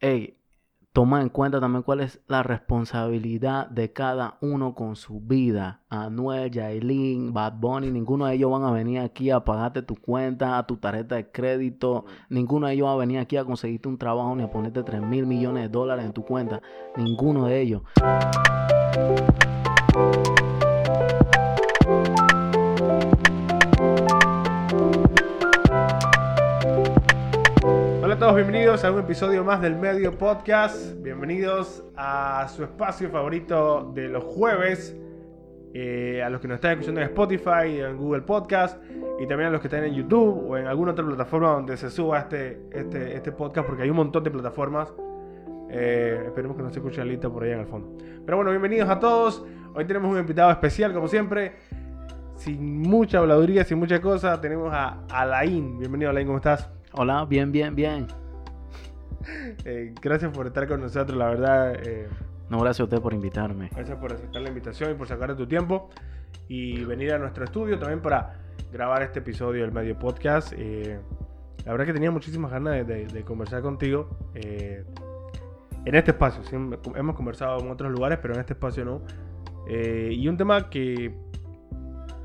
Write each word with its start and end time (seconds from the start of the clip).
hey, 0.00 0.36
toma 0.92 1.20
en 1.20 1.28
cuenta 1.28 1.60
también 1.60 1.82
cuál 1.82 2.00
es 2.00 2.20
la 2.28 2.42
responsabilidad 2.42 3.68
de 3.68 3.92
cada 3.92 4.38
uno 4.40 4.74
con 4.74 4.96
su 4.96 5.20
vida. 5.20 5.82
Anuel, 5.88 6.50
Yailin, 6.50 7.32
Bad 7.32 7.54
Bunny, 7.54 7.90
ninguno 7.90 8.26
de 8.26 8.34
ellos 8.34 8.50
van 8.50 8.64
a 8.64 8.70
venir 8.70 9.00
aquí 9.00 9.30
a 9.30 9.40
pagarte 9.40 9.82
tu 9.82 9.96
cuenta, 9.96 10.58
a 10.58 10.66
tu 10.66 10.76
tarjeta 10.76 11.16
de 11.16 11.30
crédito. 11.30 12.04
Ninguno 12.28 12.68
de 12.68 12.74
ellos 12.74 12.86
va 12.86 12.92
a 12.92 12.96
venir 12.96 13.18
aquí 13.18 13.36
a 13.36 13.44
conseguirte 13.44 13.88
un 13.88 13.98
trabajo 13.98 14.34
ni 14.36 14.42
a 14.42 14.50
ponerte 14.50 14.82
3 14.82 15.02
mil 15.02 15.26
millones 15.26 15.64
de 15.64 15.68
dólares 15.68 16.04
en 16.04 16.12
tu 16.12 16.24
cuenta. 16.24 16.62
Ninguno 16.96 17.46
de 17.46 17.60
ellos. 17.60 17.82
Bienvenidos 28.34 28.84
a 28.84 28.92
un 28.92 29.00
episodio 29.00 29.42
más 29.42 29.62
del 29.62 29.74
Medio 29.76 30.18
Podcast. 30.18 31.00
Bienvenidos 31.02 31.82
a 31.96 32.46
su 32.54 32.62
espacio 32.62 33.08
favorito 33.08 33.90
de 33.94 34.08
los 34.08 34.22
jueves. 34.22 34.94
Eh, 35.72 36.22
a 36.22 36.28
los 36.28 36.40
que 36.40 36.46
nos 36.48 36.56
están 36.56 36.72
escuchando 36.72 37.00
en 37.00 37.06
Spotify, 37.06 37.80
en 37.80 37.96
Google 37.96 38.22
Podcast 38.22 38.82
y 39.18 39.26
también 39.26 39.48
a 39.48 39.50
los 39.50 39.60
que 39.60 39.68
están 39.68 39.84
en 39.84 39.94
YouTube 39.94 40.50
o 40.50 40.56
en 40.58 40.66
alguna 40.66 40.92
otra 40.92 41.06
plataforma 41.06 41.52
donde 41.52 41.76
se 41.78 41.90
suba 41.90 42.18
este, 42.18 42.60
este, 42.70 43.16
este 43.16 43.32
podcast, 43.32 43.66
porque 43.66 43.84
hay 43.84 43.90
un 43.90 43.96
montón 43.96 44.22
de 44.22 44.30
plataformas. 44.30 44.92
Eh, 45.70 46.24
esperemos 46.26 46.56
que 46.56 46.62
no 46.62 46.70
se 46.70 46.80
escuche 46.80 47.00
Alita 47.00 47.30
por 47.30 47.44
allá 47.44 47.54
en 47.54 47.60
el 47.60 47.66
fondo. 47.66 47.96
Pero 48.26 48.36
bueno, 48.36 48.50
bienvenidos 48.50 48.90
a 48.90 48.98
todos. 48.98 49.44
Hoy 49.74 49.86
tenemos 49.86 50.12
un 50.12 50.18
invitado 50.18 50.50
especial, 50.50 50.92
como 50.92 51.08
siempre. 51.08 51.52
Sin 52.36 52.82
mucha 52.82 53.18
habladuría, 53.18 53.64
sin 53.64 53.78
mucha 53.78 54.00
cosa, 54.02 54.38
tenemos 54.40 54.72
a 54.72 55.04
Alain. 55.08 55.78
Bienvenido, 55.78 56.10
Alain, 56.10 56.26
¿cómo 56.26 56.38
estás? 56.38 56.77
Hola, 57.00 57.24
bien, 57.26 57.52
bien, 57.52 57.76
bien. 57.76 58.08
Eh, 59.64 59.94
gracias 60.02 60.32
por 60.32 60.48
estar 60.48 60.66
con 60.66 60.80
nosotros, 60.80 61.16
la 61.16 61.26
verdad. 61.26 61.74
eh, 61.80 62.08
No, 62.50 62.58
gracias 62.60 62.80
a 62.80 62.84
usted 62.84 63.00
por 63.00 63.14
invitarme. 63.14 63.68
gracias 63.72 63.96
por 63.98 64.12
aceptar 64.12 64.42
la 64.42 64.48
invitación 64.48 64.90
y 64.90 64.94
por 64.94 65.06
sacar 65.06 65.28
de 65.28 65.36
tu 65.36 65.46
tiempo 65.46 65.90
y 66.48 66.82
venir 66.84 67.12
a 67.12 67.18
nuestro 67.18 67.44
estudio 67.44 67.78
también 67.78 68.00
para 68.00 68.40
grabar 68.72 69.02
este 69.02 69.20
episodio 69.20 69.62
del 69.62 69.70
Medio 69.72 69.96
Podcast. 69.96 70.52
Eh, 70.56 70.98
la 71.64 71.70
verdad 71.72 71.86
que 71.86 71.92
tenía 71.92 72.10
muchísimas 72.10 72.50
ganas 72.50 72.74
de, 72.74 72.84
de- 72.84 73.06
de 73.06 73.22
conversar 73.22 73.62
contigo 73.62 74.08
eh, 74.34 74.84
en 75.84 75.94
este 75.94 76.10
espacio. 76.12 76.42
Siempre- 76.42 76.80
hemos 76.96 77.14
conversado 77.14 77.60
en 77.60 77.70
otros 77.70 77.92
lugares, 77.92 78.18
pero 78.20 78.34
en 78.34 78.40
este 78.40 78.54
espacio 78.54 78.84
no. 78.84 79.02
Eh, 79.68 80.10
y 80.12 80.26
un 80.26 80.36
tema 80.36 80.68
que 80.68 81.14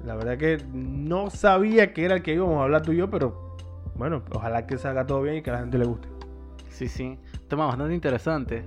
la 0.04 0.16
verdad 0.16 0.38
que 0.38 0.58
no 0.74 1.30
sabía 1.30 1.94
que 1.94 2.06
era 2.06 2.16
el 2.16 2.24
que 2.24 2.34
íbamos 2.34 2.60
a 2.60 2.64
hablar 2.64 2.82
tú 2.82 2.92
y 2.94 2.98
yo, 2.98 3.10
pero 3.10 3.53
bueno, 3.96 4.22
ojalá 4.34 4.66
que 4.68 4.78
salga 4.78 5.06
todo 5.06 5.22
bien 5.22 5.38
y 5.38 5.42
que 5.42 5.50
a 5.50 5.54
la 5.54 5.60
gente 5.60 5.78
le 5.78 5.86
guste. 5.86 6.08
Sí, 6.70 6.88
sí. 6.88 7.18
Tema 7.48 7.66
bastante 7.68 7.94
interesante. 7.94 8.64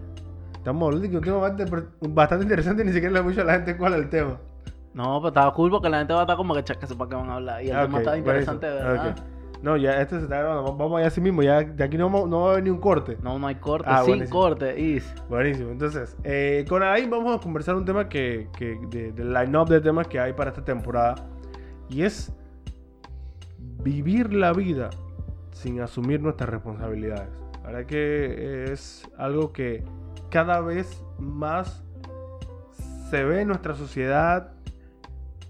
Estamos 0.54 0.86
hablando 0.86 1.02
de 1.04 1.10
que 1.10 1.16
un 1.18 1.24
tema 1.24 1.36
bastante, 1.38 1.86
bastante 2.08 2.44
interesante 2.44 2.82
y 2.82 2.86
ni 2.86 2.92
siquiera 2.92 3.14
le 3.14 3.22
mucho 3.22 3.40
a 3.40 3.44
la 3.44 3.54
gente 3.54 3.76
cuál 3.76 3.94
es 3.94 4.00
el 4.00 4.08
tema. 4.10 4.38
No, 4.94 5.18
pero 5.20 5.28
estaba 5.28 5.52
cool 5.52 5.70
porque 5.70 5.88
la 5.88 5.98
gente 5.98 6.12
va 6.14 6.20
a 6.20 6.22
estar 6.22 6.36
como 6.36 6.54
que 6.54 6.64
chaca, 6.64 6.86
para 6.96 7.10
qué 7.10 7.16
van 7.16 7.30
a 7.30 7.34
hablar. 7.34 7.62
Y 7.64 7.68
el 7.70 7.76
Ah, 7.76 7.82
tema 7.86 7.98
estaba 7.98 8.16
interesante. 8.16 8.66
¿verdad? 8.66 9.16
No, 9.62 9.76
ya 9.76 10.00
este 10.00 10.16
se 10.18 10.22
está 10.24 10.38
grabando. 10.38 10.76
Vamos 10.76 10.98
allá 10.98 11.08
así 11.08 11.20
mismo. 11.20 11.42
Ya 11.42 11.62
de 11.62 11.82
aquí 11.84 11.96
no, 11.98 12.08
no 12.26 12.40
va 12.42 12.48
a 12.48 12.52
haber 12.52 12.64
ni 12.64 12.70
un 12.70 12.78
corte. 12.78 13.16
No, 13.22 13.38
no 13.38 13.46
hay 13.46 13.56
corte, 13.56 13.88
Ah, 13.90 13.98
sin 14.00 14.08
buenísimo. 14.14 14.38
corte, 14.40 14.80
is. 14.80 15.14
Buenísimo. 15.28 15.70
Entonces, 15.70 16.16
eh, 16.24 16.64
con 16.68 16.82
ahí 16.82 17.06
vamos 17.08 17.36
a 17.36 17.40
conversar 17.40 17.74
un 17.74 17.84
tema 17.84 18.08
que, 18.08 18.48
que 18.56 18.78
de- 18.90 19.12
del 19.12 19.32
line-up 19.32 19.68
de 19.68 19.80
temas 19.80 20.06
que 20.08 20.18
hay 20.20 20.32
para 20.32 20.50
esta 20.50 20.64
temporada. 20.64 21.14
Y 21.88 22.02
es 22.02 22.32
vivir 23.82 24.32
la 24.32 24.52
vida 24.52 24.90
sin 25.56 25.80
asumir 25.80 26.20
nuestras 26.20 26.50
responsabilidades. 26.50 27.30
La 27.62 27.70
verdad 27.70 27.86
que 27.86 28.64
es 28.70 29.08
algo 29.16 29.52
que 29.54 29.82
cada 30.30 30.60
vez 30.60 31.02
más 31.18 31.82
se 33.10 33.24
ve 33.24 33.40
en 33.40 33.48
nuestra 33.48 33.74
sociedad 33.74 34.52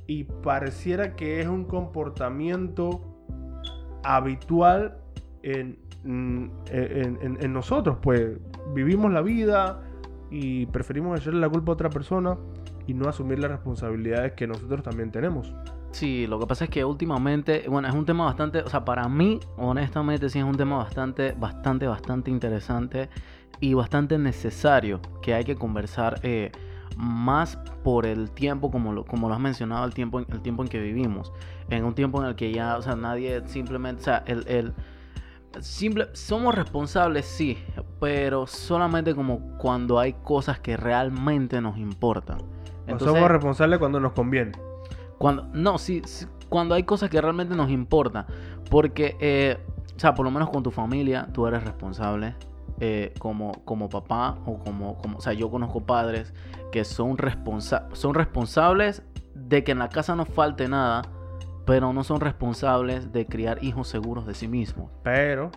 y 0.07 0.25
pareciera 0.25 1.17
que 1.17 1.41
es 1.41 1.49
un 1.49 1.65
comportamiento 1.65 3.01
habitual 4.05 4.99
en, 5.43 5.77
mm, 6.05 6.51
en- 6.71 7.39
en 7.41 7.53
nosotros. 7.53 7.99
Pues 8.01 8.39
vivimos 8.73 9.13
la 9.13 9.23
vida 9.23 9.83
y 10.31 10.67
preferimos 10.67 11.21
echarle 11.21 11.41
la 11.41 11.49
culpa 11.49 11.73
a 11.73 11.75
otra 11.75 11.91
persona 11.91 12.37
y 12.87 12.95
no 12.95 13.09
asumir 13.09 13.39
las 13.39 13.51
responsabilidades 13.51 14.33
que 14.33 14.47
nosotros 14.47 14.83
también 14.83 15.11
tenemos. 15.11 15.53
Sí, 15.93 16.27
lo 16.27 16.39
que 16.39 16.47
pasa 16.47 16.65
es 16.65 16.71
que 16.71 16.85
últimamente, 16.85 17.65
bueno, 17.69 17.89
es 17.89 17.95
un 17.95 18.05
tema 18.05 18.25
bastante, 18.27 18.61
o 18.61 18.69
sea, 18.69 18.85
para 18.85 19.09
mí, 19.09 19.41
honestamente, 19.57 20.29
sí 20.29 20.39
es 20.39 20.45
un 20.45 20.57
tema 20.57 20.77
bastante, 20.77 21.33
bastante, 21.33 21.87
bastante 21.87 22.31
interesante 22.31 23.09
y 23.61 23.75
bastante 23.75 24.19
necesario 24.19 25.01
que 25.23 25.33
hay 25.33 25.45
que 25.45 25.57
conversar 25.57 26.21
eh, 26.23 26.53
más 26.97 27.57
por 27.83 28.07
el 28.07 28.31
tiempo, 28.31 28.71
como 28.71 28.93
lo, 28.93 29.05
como 29.05 29.29
lo 29.29 29.35
has 29.35 29.41
mencionado, 29.41 29.85
el 29.87 29.95
tiempo, 29.95 30.21
el 30.21 30.41
tiempo 30.43 30.63
en 30.63 30.69
que 30.69 30.81
vivimos. 30.81 31.33
En 31.71 31.85
un 31.85 31.95
tiempo 31.95 32.23
en 32.23 32.29
el 32.29 32.37
que 32.37 32.53
ya, 32.53 32.77
o 32.77 32.83
sea, 32.83 32.95
nadie 32.95 33.43
simplemente, 33.47 34.03
o 34.03 34.05
sea, 34.05 34.23
el, 34.27 34.47
el 34.49 34.75
simple, 35.61 36.09
somos 36.13 36.55
responsables, 36.55 37.27
sí, 37.27 37.59
pero 38.01 38.47
solamente 38.47 39.15
como 39.15 39.57
cuando 39.59 39.99
hay 39.99 40.13
cosas 40.13 40.61
que 40.61 40.77
realmente 40.77 41.61
nos 41.61 41.77
importan. 41.79 42.39
Somos 42.99 43.31
responsables 43.31 43.79
cuando 43.79 44.01
nos 44.01 44.13
conviene. 44.13 44.53
Cuando, 45.19 45.49
no, 45.53 45.79
sí, 45.79 46.03
sí, 46.05 46.27
cuando 46.49 46.75
hay 46.75 46.85
cosas 46.85 47.11
que 47.11 47.21
realmente 47.21 47.57
nos 47.57 47.71
importan. 47.71 48.27
Porque, 48.71 49.17
eh, 49.21 49.59
o 49.97 49.99
sea, 49.99 50.15
por 50.15 50.25
lo 50.25 50.31
menos 50.31 50.51
con 50.51 50.63
tu 50.63 50.71
familia, 50.71 51.29
tú 51.33 51.47
eres 51.47 51.65
responsable. 51.65 52.35
eh, 52.81 53.15
como, 53.19 53.53
como 53.65 53.89
papá 53.89 54.37
o 54.45 54.59
como, 54.59 54.99
como, 54.99 55.19
o 55.19 55.21
sea, 55.21 55.33
yo 55.33 55.51
conozco 55.51 55.81
padres 55.85 56.35
que 56.73 56.85
son, 56.85 57.17
responsa 57.17 57.89
son 57.93 58.15
responsables 58.15 59.03
de 59.35 59.65
que 59.65 59.73
en 59.73 59.79
la 59.79 59.89
casa 59.89 60.15
no 60.15 60.27
falte 60.27 60.69
nada, 60.69 61.03
pero 61.67 61.93
no 61.93 62.05
son 62.05 62.21
responsables 62.21 63.13
de 63.13 63.27
criar 63.27 63.63
hijos 63.63 63.89
seguros 63.89 64.27
de 64.27 64.33
sí 64.35 64.49
mismos. 64.49 64.91
Pero, 65.03 65.51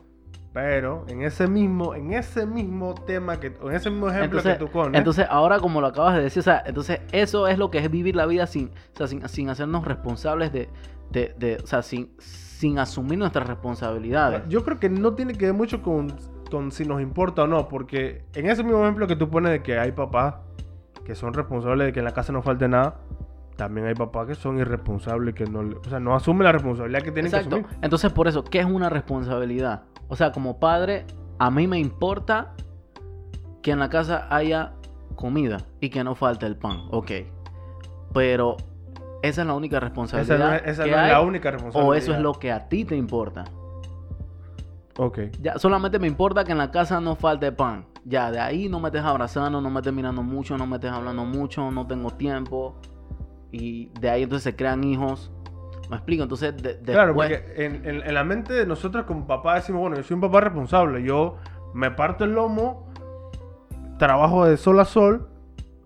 pero, 0.51 1.05
en 1.07 1.21
ese 1.21 1.47
mismo, 1.47 1.93
en 1.95 2.13
ese 2.13 2.45
mismo 2.45 2.95
tema 2.95 3.39
que, 3.39 3.47
en 3.47 3.71
ese 3.73 3.89
mismo 3.89 4.07
ejemplo 4.09 4.39
Entonces, 4.39 4.53
que 4.57 4.65
tú 4.65 4.71
pones, 4.71 4.97
entonces, 4.97 5.27
ahora 5.29 5.59
como 5.59 5.79
lo 5.79 5.87
acabas 5.87 6.15
de 6.15 6.23
decir, 6.23 6.39
o 6.41 6.43
sea, 6.43 6.63
entonces 6.65 6.99
eso 7.11 7.47
es 7.47 7.57
lo 7.59 7.69
que 7.71 7.77
es 7.77 7.89
vivir 7.91 8.15
la 8.15 8.25
vida 8.25 8.47
sin, 8.47 8.69
o 8.93 8.97
sea, 8.97 9.07
sin, 9.07 9.27
sin 9.29 9.49
hacernos 9.49 9.85
responsables 9.85 10.51
de, 10.51 10.67
de, 11.11 11.35
de- 11.37 11.57
o 11.63 11.67
sea, 11.67 11.83
sin, 11.83 12.11
sin 12.19 12.79
asumir 12.79 13.19
nuestras 13.19 13.47
responsabilidades. 13.47 14.41
yo 14.49 14.63
creo 14.65 14.79
que 14.79 14.89
no 14.89 15.13
tiene 15.13 15.33
que 15.33 15.45
ver 15.45 15.53
mucho 15.53 15.81
con, 15.83 16.13
con 16.49 16.71
si 16.71 16.83
nos 16.83 16.99
importa 17.01 17.43
o 17.43 17.47
no, 17.47 17.67
porque 17.69 18.23
en 18.33 18.49
ese 18.49 18.63
mismo 18.63 18.81
ejemplo 18.83 19.05
que 19.07 19.15
tú 19.15 19.29
pones 19.29 19.51
de 19.51 19.61
que 19.61 19.77
hay 19.77 19.91
papás 19.91 20.35
que 21.05 21.13
son 21.15 21.33
responsables 21.33 21.87
de 21.87 21.93
que 21.93 21.99
en 21.99 22.05
la 22.05 22.13
casa 22.13 22.33
no 22.33 22.41
falte 22.41 22.67
nada, 22.67 22.99
también 23.59 23.87
hay 23.87 23.93
papás 23.93 24.25
que 24.25 24.35
son 24.35 24.57
irresponsables, 24.57 25.35
que 25.35 25.43
no, 25.43 25.59
o 25.59 25.89
sea, 25.89 25.99
no 25.99 26.15
asumen 26.15 26.45
la 26.45 26.53
responsabilidad 26.53 27.01
que 27.01 27.11
tienen 27.11 27.25
Exacto. 27.29 27.57
que 27.57 27.61
asumir. 27.63 27.79
Entonces, 27.81 28.09
por 28.13 28.29
eso, 28.29 28.41
¿qué 28.45 28.59
es 28.59 28.65
una 28.65 28.89
responsabilidad? 28.89 29.83
O 30.07 30.15
sea, 30.15 30.31
como 30.31 30.61
padre, 30.61 31.05
a 31.39 31.51
mí 31.51 31.67
me 31.67 31.77
importa 31.77 32.53
que 33.61 33.71
en 33.71 33.79
la 33.79 33.89
casa 33.89 34.27
haya 34.29 34.71
comida 35.17 35.57
y 35.81 35.89
que 35.89 36.05
no 36.05 36.15
falte 36.15 36.45
el 36.45 36.55
pan. 36.55 36.87
Ok. 36.91 37.11
Pero 38.13 38.55
esa 39.23 39.41
es 39.41 39.47
la 39.47 39.53
única 39.53 39.75
Esa 39.75 39.85
responsabilidad. 39.87 40.37
no 40.39 40.55
es, 40.55 40.61
esa 40.65 40.85
que 40.85 40.91
no 40.91 40.95
es 40.95 41.03
hay, 41.03 41.11
la 41.11 41.21
única 41.21 41.51
responsabilidad. 41.51 41.89
o 41.89 41.93
eso 41.93 42.13
es 42.13 42.21
lo 42.21 42.33
que 42.35 42.53
a 42.53 42.69
ti 42.69 42.85
te 42.85 42.95
importa. 42.95 43.43
Ok. 44.97 45.19
Ya, 45.41 45.59
solamente 45.59 45.99
me 45.99 46.07
importa 46.07 46.45
que 46.45 46.53
en 46.53 46.59
la 46.59 46.71
casa 46.71 47.01
no 47.01 47.17
falte 47.17 47.51
pan. 47.51 47.85
Ya, 48.05 48.31
de 48.31 48.39
ahí 48.39 48.69
no 48.69 48.79
me 48.79 48.87
estés 48.87 49.03
abrazando, 49.03 49.59
no 49.59 49.69
me 49.69 49.81
estés 49.81 49.91
mirando 49.93 50.23
mucho, 50.23 50.57
no 50.57 50.65
me 50.65 50.77
estés 50.77 50.91
hablando 50.91 51.25
mucho, 51.25 51.69
no 51.71 51.85
tengo 51.85 52.11
tiempo. 52.11 52.77
Y 53.51 53.89
de 53.99 54.09
ahí 54.09 54.23
entonces 54.23 54.43
se 54.43 54.55
crean 54.55 54.83
hijos. 54.83 55.31
¿Me 55.89 55.95
explico? 55.95 56.23
Entonces, 56.23 56.55
de- 56.57 56.73
después... 56.75 56.91
Claro, 56.95 57.15
porque 57.15 57.65
en, 57.65 57.75
en- 57.87 58.01
en 58.07 58.13
la 58.13 58.23
mente 58.23 58.53
de 58.53 58.65
nosotros 58.65 59.05
como 59.05 59.25
papá 59.25 59.55
decimos, 59.55 59.81
bueno, 59.81 59.95
yo 59.95 60.03
soy 60.03 60.15
un 60.15 60.21
papá 60.21 60.41
responsable, 60.41 61.01
yo 61.03 61.37
me 61.73 61.89
parto 61.91 62.25
el 62.25 62.33
lomo, 62.33 62.87
trabajo 63.97 64.45
de 64.45 64.57
sol 64.57 64.79
a 64.79 64.85
sol, 64.85 65.27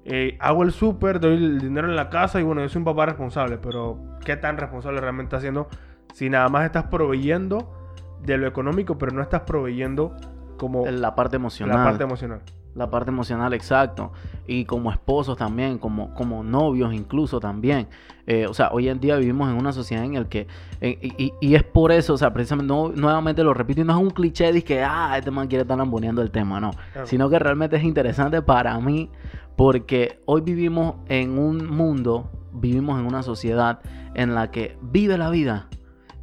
eh, 0.06 0.38
hago 0.42 0.64
el 0.64 0.72
súper, 0.72 1.20
doy 1.20 1.36
el 1.36 1.60
dinero 1.60 1.88
en 1.88 1.96
la 1.96 2.10
casa 2.10 2.40
y 2.40 2.44
bueno, 2.44 2.62
yo 2.62 2.70
soy 2.70 2.80
un 2.80 2.86
papá 2.86 3.06
responsable, 3.06 3.58
pero 3.58 3.98
¿qué 4.26 4.36
tan 4.36 4.58
responsable 4.58 5.00
realmente 5.00 5.28
estás 5.30 5.40
haciendo 5.40 5.68
si 6.14 6.30
nada 6.30 6.50
más 6.50 6.66
estás 6.66 6.86
proveyendo 6.86 7.74
de 8.22 8.38
lo 8.38 8.48
económico, 8.48 8.98
pero 8.98 9.14
no 9.14 9.22
estás 9.22 9.42
proveyendo 9.42 10.16
como 10.58 10.86
la 10.86 11.16
parte 11.16 11.38
emocional. 11.38 11.78
la 11.78 11.84
parte 11.86 12.04
emocional? 12.04 12.42
La 12.76 12.90
parte 12.90 13.12
emocional, 13.12 13.54
exacto. 13.54 14.12
Y 14.48 14.66
como 14.66 14.92
esposos 14.92 15.38
también, 15.38 15.78
como, 15.78 16.14
como 16.16 16.44
novios 16.44 16.94
incluso 16.94 17.40
también. 17.40 17.88
Eh, 18.26 18.48
o 18.48 18.54
sea, 18.54 18.70
hoy 18.72 18.90
en 18.90 19.00
día 19.00 19.16
vivimos 19.18 19.50
en 19.52 19.58
una 19.58 19.72
sociedad 19.74 20.04
en 20.04 20.14
la 20.16 20.24
que... 20.28 20.48
eh, 20.82 20.98
y, 21.18 21.34
y- 21.40 21.56
es 21.56 21.64
por 21.64 21.92
eso, 21.92 22.14
o 22.14 22.18
sea, 22.18 22.34
precisamente, 22.34 22.74
no- 22.74 22.90
nuevamente 22.90 23.44
lo 23.44 23.54
repito, 23.54 23.82
y 23.82 23.84
no 23.84 23.94
es 23.94 24.00
un 24.00 24.10
cliché 24.10 24.52
de 24.52 24.64
que, 24.64 24.82
ah, 24.84 25.16
este 25.18 25.30
man 25.30 25.48
quiere 25.48 25.62
estar 25.64 25.78
lamboneando 25.78 26.22
el 26.22 26.32
tema, 26.32 26.60
no. 26.60 26.72
Claro. 26.94 27.06
Sino 27.08 27.30
que 27.30 27.38
realmente 27.38 27.76
es 27.76 27.84
interesante 27.84 28.42
para 28.42 28.80
mí 28.80 29.10
porque 29.56 30.22
hoy 30.26 30.42
vivimos 30.42 30.96
en 31.10 31.38
un 31.38 31.68
mundo, 31.70 32.32
vivimos 32.54 33.00
en 33.00 33.06
una 33.06 33.22
sociedad 33.24 33.82
en 34.16 34.34
la 34.34 34.50
que 34.52 34.78
vive 34.82 35.18
la 35.18 35.30
vida, 35.30 35.68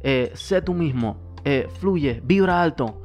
eh, 0.03 0.31
sé 0.33 0.61
tú 0.61 0.73
mismo, 0.73 1.17
eh, 1.45 1.69
fluye, 1.79 2.21
vibra 2.25 2.61
alto, 2.61 3.01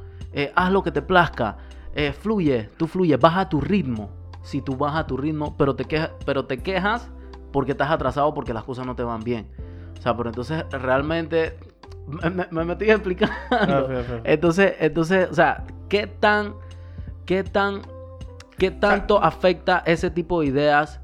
haz 0.55 0.71
lo 0.71 0.83
que 0.83 0.91
te 0.91 1.01
plazca, 1.01 1.57
eh, 1.97 2.13
fluye, 2.13 2.69
tú 2.77 2.85
fluye, 2.85 3.17
baja 3.17 3.49
tu 3.49 3.59
ritmo. 3.59 4.11
Si 4.43 4.61
tú 4.61 4.77
bajas 4.77 5.07
tu 5.07 5.17
ritmo, 5.17 5.57
pero 5.57 5.75
te, 5.75 5.85
quejas, 5.85 6.11
pero 6.25 6.45
te 6.45 6.59
quejas 6.59 7.09
porque 7.51 7.71
estás 7.71 7.89
atrasado 7.89 8.35
porque 8.35 8.53
las 8.53 8.63
cosas 8.63 8.85
no 8.85 8.95
te 8.95 9.01
van 9.01 9.23
bien. 9.23 9.47
O 9.97 10.01
sea, 10.01 10.15
pero 10.15 10.29
entonces 10.29 10.63
realmente 10.69 11.57
me, 12.07 12.45
me, 12.51 12.65
me 12.65 12.73
estoy 12.73 12.91
explicando. 12.91 13.35
Ah. 13.49 14.21
Entonces, 14.23 14.75
entonces, 14.79 15.27
o 15.31 15.33
sea, 15.33 15.63
¿qué 15.89 16.05
tan, 16.05 16.53
qué 17.25 17.43
tan, 17.43 17.81
qué 18.59 18.69
tanto 18.69 19.21
afecta 19.21 19.81
ese 19.83 20.11
tipo 20.11 20.41
de 20.41 20.47
ideas 20.47 21.01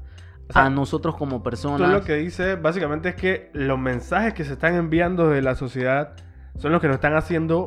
O 0.48 0.52
sea, 0.52 0.66
a 0.66 0.70
nosotros 0.70 1.16
como 1.16 1.38
Tú 1.38 1.42
personas? 1.42 1.90
lo 1.90 2.02
que 2.02 2.14
dices 2.14 2.62
básicamente 2.62 3.08
es 3.08 3.14
que 3.16 3.50
los 3.52 3.80
mensajes 3.80 4.32
que 4.32 4.44
se 4.44 4.52
están 4.52 4.76
enviando 4.76 5.28
de 5.28 5.42
la 5.42 5.56
sociedad 5.56 6.14
son 6.56 6.70
los 6.70 6.80
que 6.80 6.86
nos 6.86 6.94
están 6.94 7.16
haciendo 7.16 7.66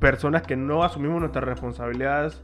personas 0.00 0.42
que 0.42 0.56
no 0.56 0.82
asumimos 0.82 1.20
nuestras 1.20 1.44
responsabilidades 1.44 2.42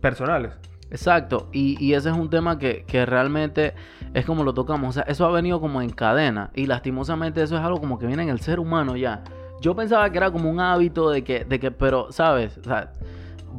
personales. 0.00 0.52
Exacto, 0.90 1.48
y, 1.52 1.76
y 1.84 1.94
ese 1.94 2.08
es 2.10 2.16
un 2.16 2.28
tema 2.30 2.58
que, 2.58 2.82
que 2.84 3.06
realmente 3.06 3.74
es 4.12 4.26
como 4.26 4.42
lo 4.42 4.52
tocamos, 4.54 4.88
o 4.88 4.92
sea, 4.94 5.02
eso 5.04 5.24
ha 5.24 5.30
venido 5.30 5.60
como 5.60 5.80
en 5.82 5.90
cadena 5.90 6.50
y 6.52 6.66
lastimosamente 6.66 7.40
eso 7.42 7.56
es 7.56 7.62
algo 7.62 7.78
como 7.78 7.96
que 7.96 8.06
viene 8.06 8.24
en 8.24 8.28
el 8.28 8.40
ser 8.40 8.58
humano 8.58 8.96
ya. 8.96 9.22
Yo 9.60 9.76
pensaba 9.76 10.10
que 10.10 10.18
era 10.18 10.32
como 10.32 10.50
un 10.50 10.58
hábito 10.58 11.08
de 11.10 11.22
que, 11.22 11.44
de 11.44 11.60
que 11.60 11.70
pero, 11.70 12.10
¿sabes? 12.10 12.58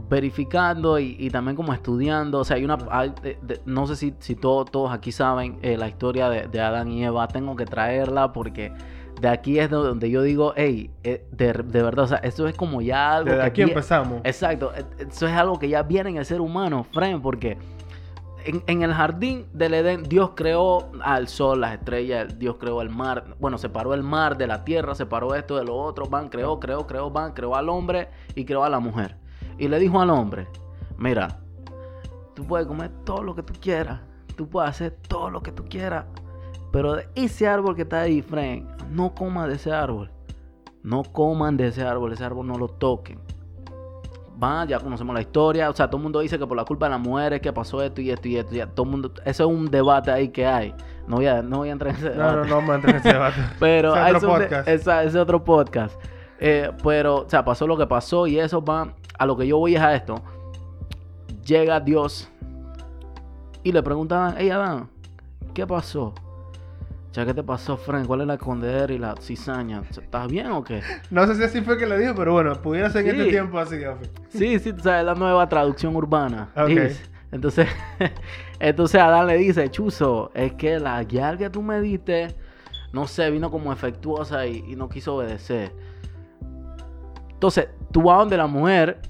Verificando 0.10 1.00
y, 1.00 1.16
y 1.20 1.30
también 1.30 1.56
como 1.56 1.74
estudiando, 1.74 2.40
o 2.40 2.44
sea, 2.44 2.58
hay 2.58 2.66
una, 2.66 2.78
hay- 2.90 3.14
no 3.66 3.88
sé 3.88 3.96
si, 3.96 4.14
si 4.20 4.36
todo- 4.36 4.66
todos 4.66 4.92
aquí 4.92 5.14
saben 5.14 5.58
eh, 5.62 5.78
la 5.78 5.88
historia 5.88 6.28
de 6.30 6.60
Adán 6.60 6.90
y 6.92 7.04
Eva, 7.06 7.28
tengo 7.30 7.56
que 7.56 7.66
traerla 7.66 8.34
porque 8.34 8.74
de 9.22 9.30
aquí 9.30 9.60
es 9.60 9.70
do- 9.70 9.84
donde 9.84 10.10
yo 10.10 10.22
digo, 10.24 10.54
hey, 10.56 10.90
eh, 11.04 11.26
de, 11.32 11.54
de 11.54 11.84
verdad, 11.84 12.06
o 12.06 12.08
sea, 12.08 12.18
eso 12.18 12.48
es 12.48 12.56
como 12.56 12.82
ya 12.82 13.14
algo 13.18 13.30
Desde 13.30 13.42
que 13.44 13.48
aquí 13.48 13.62
empezamos. 13.62 14.22
Exacto, 14.24 14.72
e- 14.76 15.04
eso 15.08 15.28
es 15.28 15.34
algo 15.34 15.60
que 15.60 15.70
ya 15.70 15.84
viene 15.84 16.10
en 16.10 16.18
el 16.18 16.26
ser 16.26 16.42
humano, 16.42 16.84
Fren, 16.92 17.22
porque 17.22 17.58
en, 18.44 18.64
en 18.66 18.82
el 18.82 18.92
jardín 18.94 19.46
del 19.54 19.76
Edén 19.76 20.04
Dios 20.04 20.32
creó 20.36 20.90
al 21.04 21.28
sol, 21.28 21.62
las 21.62 21.74
estrellas, 21.76 22.40
Dios 22.40 22.56
creó 22.60 22.82
el 22.82 22.90
mar, 22.90 23.36
bueno, 23.40 23.58
separó 23.60 23.94
el 23.94 24.02
mar 24.02 24.36
de 24.38 24.48
la 24.48 24.64
tierra, 24.66 24.96
separó 24.96 25.36
esto 25.36 25.56
de 25.58 25.64
lo 25.66 25.76
otro, 25.78 26.08
van, 26.08 26.28
creó, 26.30 26.60
creó, 26.60 26.88
creó, 26.88 27.12
van, 27.12 27.34
creó 27.34 27.56
al 27.56 27.70
hombre 27.70 28.10
y 28.34 28.44
creó 28.46 28.64
a 28.64 28.70
la 28.70 28.80
mujer. 28.80 29.18
Y 29.60 29.68
le 29.68 29.78
dijo 29.78 30.02
al 30.02 30.10
hombre, 30.10 30.48
mira, 30.98 31.38
tú 32.34 32.44
puedes 32.46 32.66
comer 32.66 32.90
todo 33.06 33.22
lo 33.22 33.36
que 33.36 33.44
tú 33.44 33.54
quieras, 33.62 34.00
tú 34.36 34.48
puedes 34.50 34.72
hacer 34.72 34.98
todo 35.08 35.30
lo 35.30 35.44
que 35.44 35.52
tú 35.52 35.64
quieras, 35.70 36.06
pero 36.72 36.98
ese 37.16 37.48
árbol 37.48 37.76
que 37.76 37.82
está 37.84 38.02
ahí, 38.02 38.22
Fren, 38.22 38.68
no 38.90 39.14
comas 39.14 39.48
de 39.48 39.56
ese 39.56 39.72
árbol. 39.72 40.10
No 40.84 41.04
coman 41.04 41.58
de 41.58 41.68
ese 41.68 41.84
árbol, 41.84 42.14
ese 42.14 42.24
árbol 42.24 42.48
no 42.48 42.58
lo 42.58 42.68
toquen. 42.68 43.20
Va, 44.44 44.66
ya 44.66 44.80
conocemos 44.80 45.14
la 45.14 45.22
historia. 45.22 45.70
O 45.70 45.74
sea, 45.74 45.88
todo 45.88 45.98
el 45.98 46.04
mundo 46.04 46.20
dice 46.22 46.40
que 46.40 46.48
por 46.48 46.58
la 46.58 46.66
culpa 46.66 46.88
de 46.88 46.92
las 46.92 47.00
mujeres 47.00 47.42
que 47.42 47.54
pasó 47.54 47.82
esto 47.84 48.02
y 48.02 48.10
esto 48.10 48.28
y 48.28 48.38
esto. 48.38 48.54
Ya, 48.56 48.66
todo 48.66 48.86
el 48.86 48.92
mundo, 48.92 49.12
eso 49.24 49.44
es 49.44 49.56
un 49.56 49.70
debate 49.70 50.10
ahí 50.10 50.30
que 50.30 50.48
hay. 50.48 50.74
No 51.08 51.18
voy 51.18 51.28
a, 51.28 51.44
no 51.44 51.58
voy 51.60 51.70
a 51.70 51.74
entrar 51.74 51.92
en 51.94 51.98
ese 51.98 52.10
No, 52.10 52.16
debate. 52.16 52.38
no, 52.38 52.46
no 52.46 52.56
vamos 52.56 52.70
a 52.72 52.76
entrar 52.76 52.96
en 52.96 53.00
ese 53.02 53.14
debate. 53.14 53.36
Pero 53.60 53.92
Ese 53.92 54.00
hay 54.00 54.16
otro 54.16 54.34
un 54.34 54.40
podcast. 54.40 54.68
esa- 54.68 55.04
ese 55.04 55.20
otro 55.20 55.44
podcast. 55.44 56.02
Eh, 56.40 56.72
pero, 56.82 57.18
o 57.18 57.30
sea, 57.30 57.46
pasó 57.46 57.68
lo 57.68 57.78
que 57.78 57.86
pasó 57.86 58.26
y 58.26 58.40
eso 58.40 58.64
va. 58.66 58.94
A 59.20 59.26
lo 59.28 59.38
que 59.38 59.46
yo 59.46 59.60
voy 59.60 59.76
es 59.76 59.82
a 59.82 59.94
esto. 59.94 60.16
Llega 61.46 61.80
Dios 61.80 62.28
y 63.62 63.72
le 63.72 63.84
preguntaban, 63.84 64.34
hey 64.40 64.50
Adán, 64.50 64.90
¿qué 65.54 65.68
pasó? 65.68 66.16
Ya, 67.14 67.26
¿qué 67.26 67.34
te 67.34 67.44
pasó, 67.44 67.76
Frank? 67.76 68.08
¿Cuál 68.08 68.22
es 68.22 68.28
la 68.28 68.36
escondedera 68.36 68.94
y 68.94 68.98
la 68.98 69.16
cizaña? 69.20 69.82
¿Estás 69.90 70.28
bien 70.30 70.48
o 70.52 70.64
qué? 70.64 70.82
No 71.10 71.28
sé 71.28 71.36
si 71.36 71.44
así 71.44 71.62
fue 71.62 71.78
que 71.78 71.86
le 71.86 71.98
dijo, 72.00 72.16
pero 72.16 72.32
bueno, 72.34 72.54
pudiera 72.62 72.90
ser 72.90 73.06
en 73.06 73.12
Sí. 73.12 73.18
este 73.20 73.32
tiempo 73.32 73.60
así, 73.60 73.78
Gafi. 73.80 74.06
Sí, 74.30 74.60
sí, 74.60 74.72
tú 74.72 74.82
sabes, 74.84 75.04
la 75.06 75.14
nueva 75.14 75.48
traducción 75.50 75.94
urbana. 75.96 76.50
Ok. 76.56 76.68
Dice. 76.68 77.02
Entonces, 77.34 77.68
entonces 78.60 79.02
Adán 79.02 79.28
le 79.28 79.36
dice, 79.38 79.70
Chuzo, 79.70 80.32
es 80.34 80.54
que 80.54 80.80
la 80.80 81.04
guial 81.04 81.38
que 81.38 81.50
tú 81.50 81.62
me 81.62 81.82
diste, 81.82 82.34
no 82.94 83.08
sé, 83.08 83.30
vino 83.30 83.52
como 83.52 83.74
efectuosa 83.74 84.46
y, 84.48 84.64
y 84.70 84.76
no 84.78 84.88
quiso 84.88 85.16
obedecer. 85.16 85.74
Entonces, 87.34 87.68
tú 87.92 88.04
vas 88.04 88.20
donde 88.20 88.38
la 88.38 88.48
mujer 88.48 89.02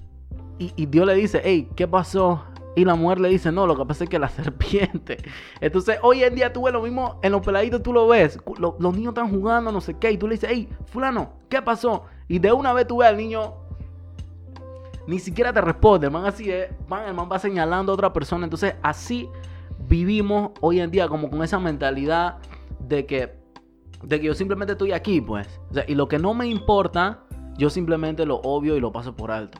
y, 0.57 0.73
y 0.75 0.85
Dios 0.87 1.05
le 1.05 1.13
dice, 1.15 1.41
hey, 1.43 1.69
¿qué 1.75 1.87
pasó? 1.87 2.43
Y 2.75 2.85
la 2.85 2.95
mujer 2.95 3.19
le 3.19 3.29
dice, 3.29 3.51
no, 3.51 3.67
lo 3.67 3.75
que 3.75 3.85
pasa 3.85 4.05
es 4.05 4.09
que 4.09 4.19
la 4.19 4.29
serpiente. 4.29 5.17
Entonces, 5.59 5.97
hoy 6.01 6.23
en 6.23 6.35
día 6.35 6.53
tú 6.53 6.63
ves 6.63 6.73
lo 6.73 6.81
mismo, 6.81 7.19
en 7.21 7.31
los 7.31 7.41
peladitos 7.41 7.83
tú 7.83 7.93
lo 7.93 8.07
ves, 8.07 8.39
los 8.57 8.95
niños 8.95 9.11
están 9.11 9.29
jugando, 9.29 9.71
no 9.71 9.81
sé 9.81 9.97
qué, 9.97 10.11
y 10.11 10.17
tú 10.17 10.27
le 10.27 10.35
dices, 10.35 10.49
hey, 10.51 10.69
fulano, 10.85 11.33
¿qué 11.49 11.61
pasó? 11.61 12.05
Y 12.27 12.39
de 12.39 12.51
una 12.51 12.73
vez 12.73 12.87
tú 12.87 12.97
ves 12.97 13.09
al 13.09 13.17
niño 13.17 13.55
ni 15.07 15.19
siquiera 15.19 15.51
te 15.51 15.61
responde, 15.61 16.07
el 16.07 16.13
man 16.13 16.25
así 16.25 16.49
es, 16.49 16.69
man, 16.87 17.07
el 17.07 17.13
man 17.13 17.27
va 17.31 17.39
señalando 17.39 17.91
a 17.91 17.95
otra 17.95 18.13
persona. 18.13 18.45
Entonces, 18.45 18.75
así 18.81 19.29
vivimos 19.87 20.51
hoy 20.61 20.79
en 20.79 20.91
día, 20.91 21.07
como 21.07 21.29
con 21.29 21.43
esa 21.43 21.59
mentalidad 21.59 22.37
de 22.79 23.05
que, 23.05 23.35
de 24.03 24.19
que 24.19 24.27
yo 24.27 24.33
simplemente 24.33 24.73
estoy 24.73 24.91
aquí, 24.91 25.19
pues. 25.19 25.47
O 25.69 25.73
sea, 25.73 25.85
y 25.87 25.95
lo 25.95 26.07
que 26.07 26.19
no 26.19 26.33
me 26.33 26.47
importa, 26.47 27.23
yo 27.57 27.69
simplemente 27.69 28.25
lo 28.25 28.37
obvio 28.37 28.77
y 28.77 28.79
lo 28.79 28.91
paso 28.91 29.15
por 29.15 29.31
alto. 29.31 29.59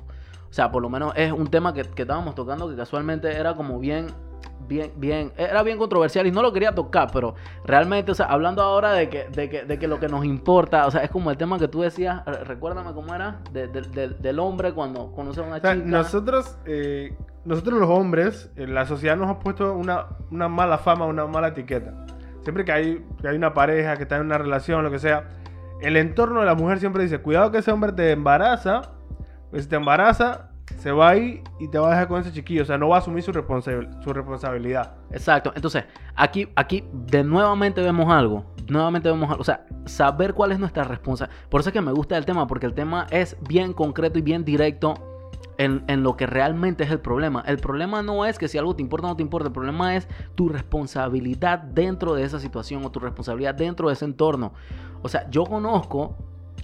O 0.52 0.54
sea, 0.54 0.70
por 0.72 0.82
lo 0.84 0.90
menos 0.90 1.14
es 1.16 1.32
un 1.32 1.48
tema 1.48 1.74
que, 1.74 1.84
que 1.84 2.02
estábamos 2.02 2.36
tocando 2.36 2.70
que 2.70 2.76
casualmente 2.76 3.34
era 3.34 3.56
como 3.56 3.80
bien, 3.80 4.08
bien, 4.68 4.92
bien, 4.98 5.32
era 5.38 5.64
bien 5.64 5.78
controversial 5.78 6.28
y 6.28 6.32
no 6.32 6.42
lo 6.42 6.52
quería 6.52 6.76
tocar, 6.76 7.10
pero 7.12 7.36
realmente, 7.66 8.12
o 8.12 8.16
sea, 8.16 8.26
hablando 8.26 8.62
ahora 8.62 8.92
de 8.92 9.08
que, 9.10 9.30
de 9.30 9.50
que, 9.50 9.64
de 9.64 9.80
que 9.80 9.88
lo 9.88 10.00
que 10.00 10.10
nos 10.10 10.26
importa, 10.26 10.86
o 10.88 10.92
sea, 10.92 11.04
es 11.04 11.10
como 11.10 11.32
el 11.32 11.38
tema 11.38 11.58
que 11.58 11.70
tú 11.70 11.82
decías, 11.82 12.24
re- 12.26 12.44
recuérdame 12.44 12.92
cómo 12.94 13.16
era, 13.16 13.40
de- 13.54 13.68
de- 13.70 13.82
de- 13.82 14.10
del 14.10 14.40
hombre 14.40 14.74
cuando 14.74 15.12
conoce 15.14 15.40
a 15.40 15.44
una 15.44 15.56
O 15.56 15.60
sea, 15.62 15.74
chica. 15.74 15.86
nosotros, 15.88 16.58
eh, 16.66 17.16
nosotros 17.46 17.80
los 17.80 17.90
hombres, 17.90 18.52
en 18.58 18.74
la 18.76 18.86
sociedad 18.86 19.16
nos 19.16 19.30
ha 19.30 19.40
puesto 19.40 19.74
una, 19.74 20.08
una 20.32 20.50
mala 20.50 20.78
fama, 20.80 21.06
una 21.06 21.28
mala 21.28 21.48
etiqueta. 21.50 21.94
Siempre 22.44 22.66
que 22.66 22.72
hay, 22.74 23.06
que 23.22 23.28
hay 23.30 23.38
una 23.38 23.54
pareja, 23.54 23.96
que 23.96 24.04
está 24.04 24.18
en 24.18 24.24
una 24.24 24.38
relación, 24.38 24.84
lo 24.84 24.92
que 24.92 25.00
sea, 25.00 25.30
el 25.80 25.96
entorno 25.96 26.42
de 26.42 26.46
la 26.46 26.56
mujer 26.56 26.80
siempre 26.80 27.04
dice, 27.04 27.20
cuidado 27.20 27.52
que 27.52 27.60
ese 27.60 27.72
hombre 27.72 27.94
te 27.94 28.12
embaraza, 28.12 28.82
pues 29.52 29.68
te 29.68 29.76
embaraza, 29.76 30.50
se 30.78 30.92
va 30.92 31.10
ahí 31.10 31.44
y 31.60 31.68
te 31.68 31.78
va 31.78 31.88
a 31.88 31.90
dejar 31.92 32.08
con 32.08 32.22
ese 32.22 32.32
chiquillo, 32.32 32.64
o 32.64 32.66
sea, 32.66 32.78
no 32.78 32.88
va 32.90 32.96
a 32.96 33.00
asumir 33.00 33.22
su, 33.22 33.32
responsabil- 33.32 34.02
su 34.02 34.14
responsabilidad. 34.14 34.96
Exacto. 35.12 35.52
Entonces, 35.56 35.84
aquí, 36.16 36.48
aquí 36.56 36.86
de 36.94 37.24
nuevamente 37.24 37.82
vemos 37.82 38.12
algo. 38.12 38.46
Nuevamente 38.70 39.10
vemos 39.10 39.30
algo. 39.30 39.42
O 39.42 39.44
sea, 39.44 39.66
saber 39.86 40.34
cuál 40.34 40.54
es 40.54 40.60
nuestra 40.60 40.86
responsabilidad. 40.86 41.38
Por 41.50 41.60
eso 41.62 41.70
es 41.70 41.74
que 41.74 41.82
me 41.82 41.92
gusta 41.92 42.18
el 42.18 42.26
tema, 42.26 42.48
porque 42.48 42.66
el 42.66 42.74
tema 42.74 43.06
es 43.12 43.36
bien 43.48 43.74
concreto 43.74 44.18
y 44.18 44.22
bien 44.22 44.46
directo 44.46 44.94
en, 45.58 45.84
en 45.88 46.04
lo 46.04 46.16
que 46.16 46.26
realmente 46.26 46.86
es 46.86 46.92
el 46.92 47.02
problema. 47.02 47.44
El 47.46 47.58
problema 47.58 48.02
no 48.02 48.26
es 48.26 48.40
que 48.40 48.48
si 48.48 48.58
algo 48.58 48.76
te 48.76 48.82
importa 48.82 49.08
o 49.08 49.10
no 49.10 49.16
te 49.18 49.24
importa. 49.24 49.48
El 49.48 49.54
problema 49.54 49.96
es 49.96 50.08
tu 50.36 50.48
responsabilidad 50.48 51.60
dentro 51.60 52.14
de 52.16 52.24
esa 52.24 52.40
situación 52.40 52.86
o 52.86 52.92
tu 52.92 53.00
responsabilidad 53.02 53.54
dentro 53.56 53.90
de 53.90 53.94
ese 53.94 54.06
entorno. 54.06 54.54
O 55.02 55.10
sea, 55.10 55.30
yo 55.30 55.44
conozco 55.44 56.16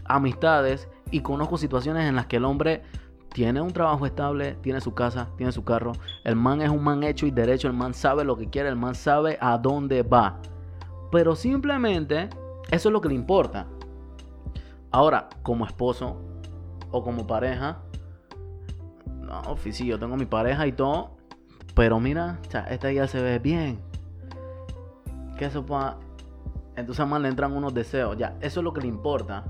amistades 0.08 0.90
y 1.12 1.22
conozco 1.22 1.58
situaciones 1.58 2.08
en 2.08 2.16
las 2.16 2.28
que 2.28 2.38
el 2.38 2.46
hombre 2.46 2.84
tiene 3.30 3.62
un 3.62 3.72
trabajo 3.72 4.06
estable, 4.06 4.58
tiene 4.62 4.82
su 4.82 4.94
casa, 4.94 5.30
tiene 5.38 5.52
su 5.52 5.64
carro. 5.64 5.92
El 6.24 6.36
man 6.36 6.62
es 6.62 6.70
un 6.70 6.84
man 6.84 7.04
hecho 7.04 7.28
y 7.28 7.32
derecho, 7.32 7.68
el 7.68 7.74
man 7.74 7.94
sabe 7.94 8.24
lo 8.24 8.36
que 8.36 8.50
quiere, 8.50 8.70
el 8.70 8.76
man 8.76 8.96
sabe 8.96 9.38
a 9.40 9.58
dónde 9.58 10.02
va. 10.04 10.40
Pero 11.12 11.36
simplemente 11.36 12.30
eso 12.72 12.90
es 12.90 12.94
lo 12.94 13.02
que 13.02 13.10
le 13.10 13.16
importa. 13.16 13.68
Ahora, 14.92 15.30
como 15.44 15.66
esposo 15.66 16.18
o 16.92 17.04
como 17.04 17.28
pareja, 17.28 17.80
no, 19.06 19.58
sí, 19.58 19.86
yo 19.86 20.00
tengo 20.00 20.16
mi 20.16 20.26
pareja 20.26 20.66
y 20.66 20.72
todo, 20.72 21.18
pero 21.76 22.00
mira, 22.00 22.40
esta 22.70 22.92
ya 22.92 23.08
se 23.08 23.22
ve 23.22 23.40
bien. 23.40 23.80
Que 25.38 25.46
eso 25.46 25.66
pa... 25.66 25.98
Entonces 26.76 27.00
a 27.02 27.06
man 27.06 27.22
le 27.22 27.30
entran 27.30 27.54
unos 27.54 27.74
deseos, 27.74 28.18
ya, 28.18 28.36
eso 28.42 28.62
es 28.62 28.64
lo 28.64 28.74
que 28.74 28.82
le 28.82 28.88
importa. 28.88 29.46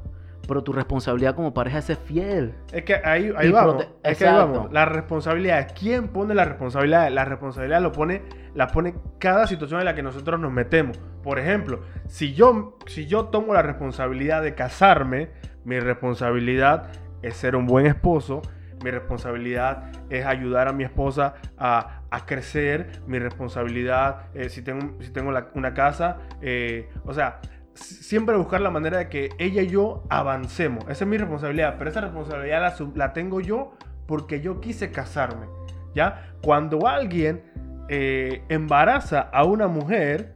Pero 0.47 0.63
tu 0.63 0.71
responsabilidad 0.71 1.35
como 1.35 1.53
pareja 1.53 1.79
es 1.79 1.85
ser 1.85 1.97
fiel. 1.97 2.53
Es 2.71 2.83
que 2.83 2.95
ahí, 2.95 3.33
ahí 3.35 3.51
vamos. 3.51 3.87
Es 4.03 4.17
que 4.17 4.27
ahí 4.27 4.33
vamos. 4.35 4.71
La 4.71 4.85
responsabilidad. 4.85 5.71
¿Quién 5.77 6.07
pone 6.07 6.33
la 6.33 6.45
responsabilidad? 6.45 7.11
La 7.11 7.25
responsabilidad 7.25 7.81
lo 7.81 7.91
pone, 7.91 8.21
la 8.55 8.67
pone 8.67 8.95
cada 9.19 9.45
situación 9.45 9.79
en 9.81 9.85
la 9.85 9.93
que 9.95 10.03
nosotros 10.03 10.39
nos 10.39 10.51
metemos. 10.53 10.97
Por 11.21 11.37
ejemplo, 11.37 11.81
si 12.07 12.33
yo, 12.33 12.77
si 12.85 13.07
yo 13.07 13.25
tomo 13.25 13.53
la 13.53 13.61
responsabilidad 13.61 14.41
de 14.41 14.55
casarme, 14.55 15.29
mi 15.65 15.79
responsabilidad 15.81 16.87
es 17.21 17.35
ser 17.35 17.55
un 17.55 17.65
buen 17.67 17.85
esposo. 17.85 18.41
Mi 18.83 18.91
responsabilidad 18.91 19.91
es 20.09 20.25
ayudar 20.25 20.67
a 20.67 20.71
mi 20.71 20.83
esposa 20.83 21.33
a, 21.57 22.01
a 22.11 22.25
crecer. 22.25 23.01
Mi 23.07 23.17
responsabilidad, 23.19 24.27
eh, 24.35 24.49
si 24.49 24.61
tengo, 24.61 25.01
si 25.01 25.09
tengo 25.11 25.31
la- 25.31 25.47
una 25.55 25.73
casa, 25.73 26.17
eh, 26.41 26.87
o 27.03 27.13
sea, 27.13 27.39
siempre 27.77 28.35
buscar 28.37 28.61
la 28.61 28.69
manera 28.69 28.97
de 28.97 29.09
que 29.09 29.29
ella 29.37 29.61
y 29.61 29.67
yo 29.67 30.03
avancemos. 30.09 30.83
Esa 30.89 31.03
es 31.03 31.07
mi 31.07 31.17
responsabilidad, 31.17 31.75
pero 31.77 31.89
esa 31.89 32.01
responsabilidad 32.01 32.75
la, 32.95 33.13
tengo 33.13 33.41
yo 33.41 33.71
porque 34.05 34.41
yo 34.41 34.59
quise 34.59 34.91
casarme. 34.91 35.47
¿Ya? 35.95 36.33
Cuando 36.41 36.87
alguien 36.87 37.43
eh, 37.89 38.43
embaraza 38.49 39.21
a 39.21 39.43
una 39.43 39.67
mujer, 39.67 40.35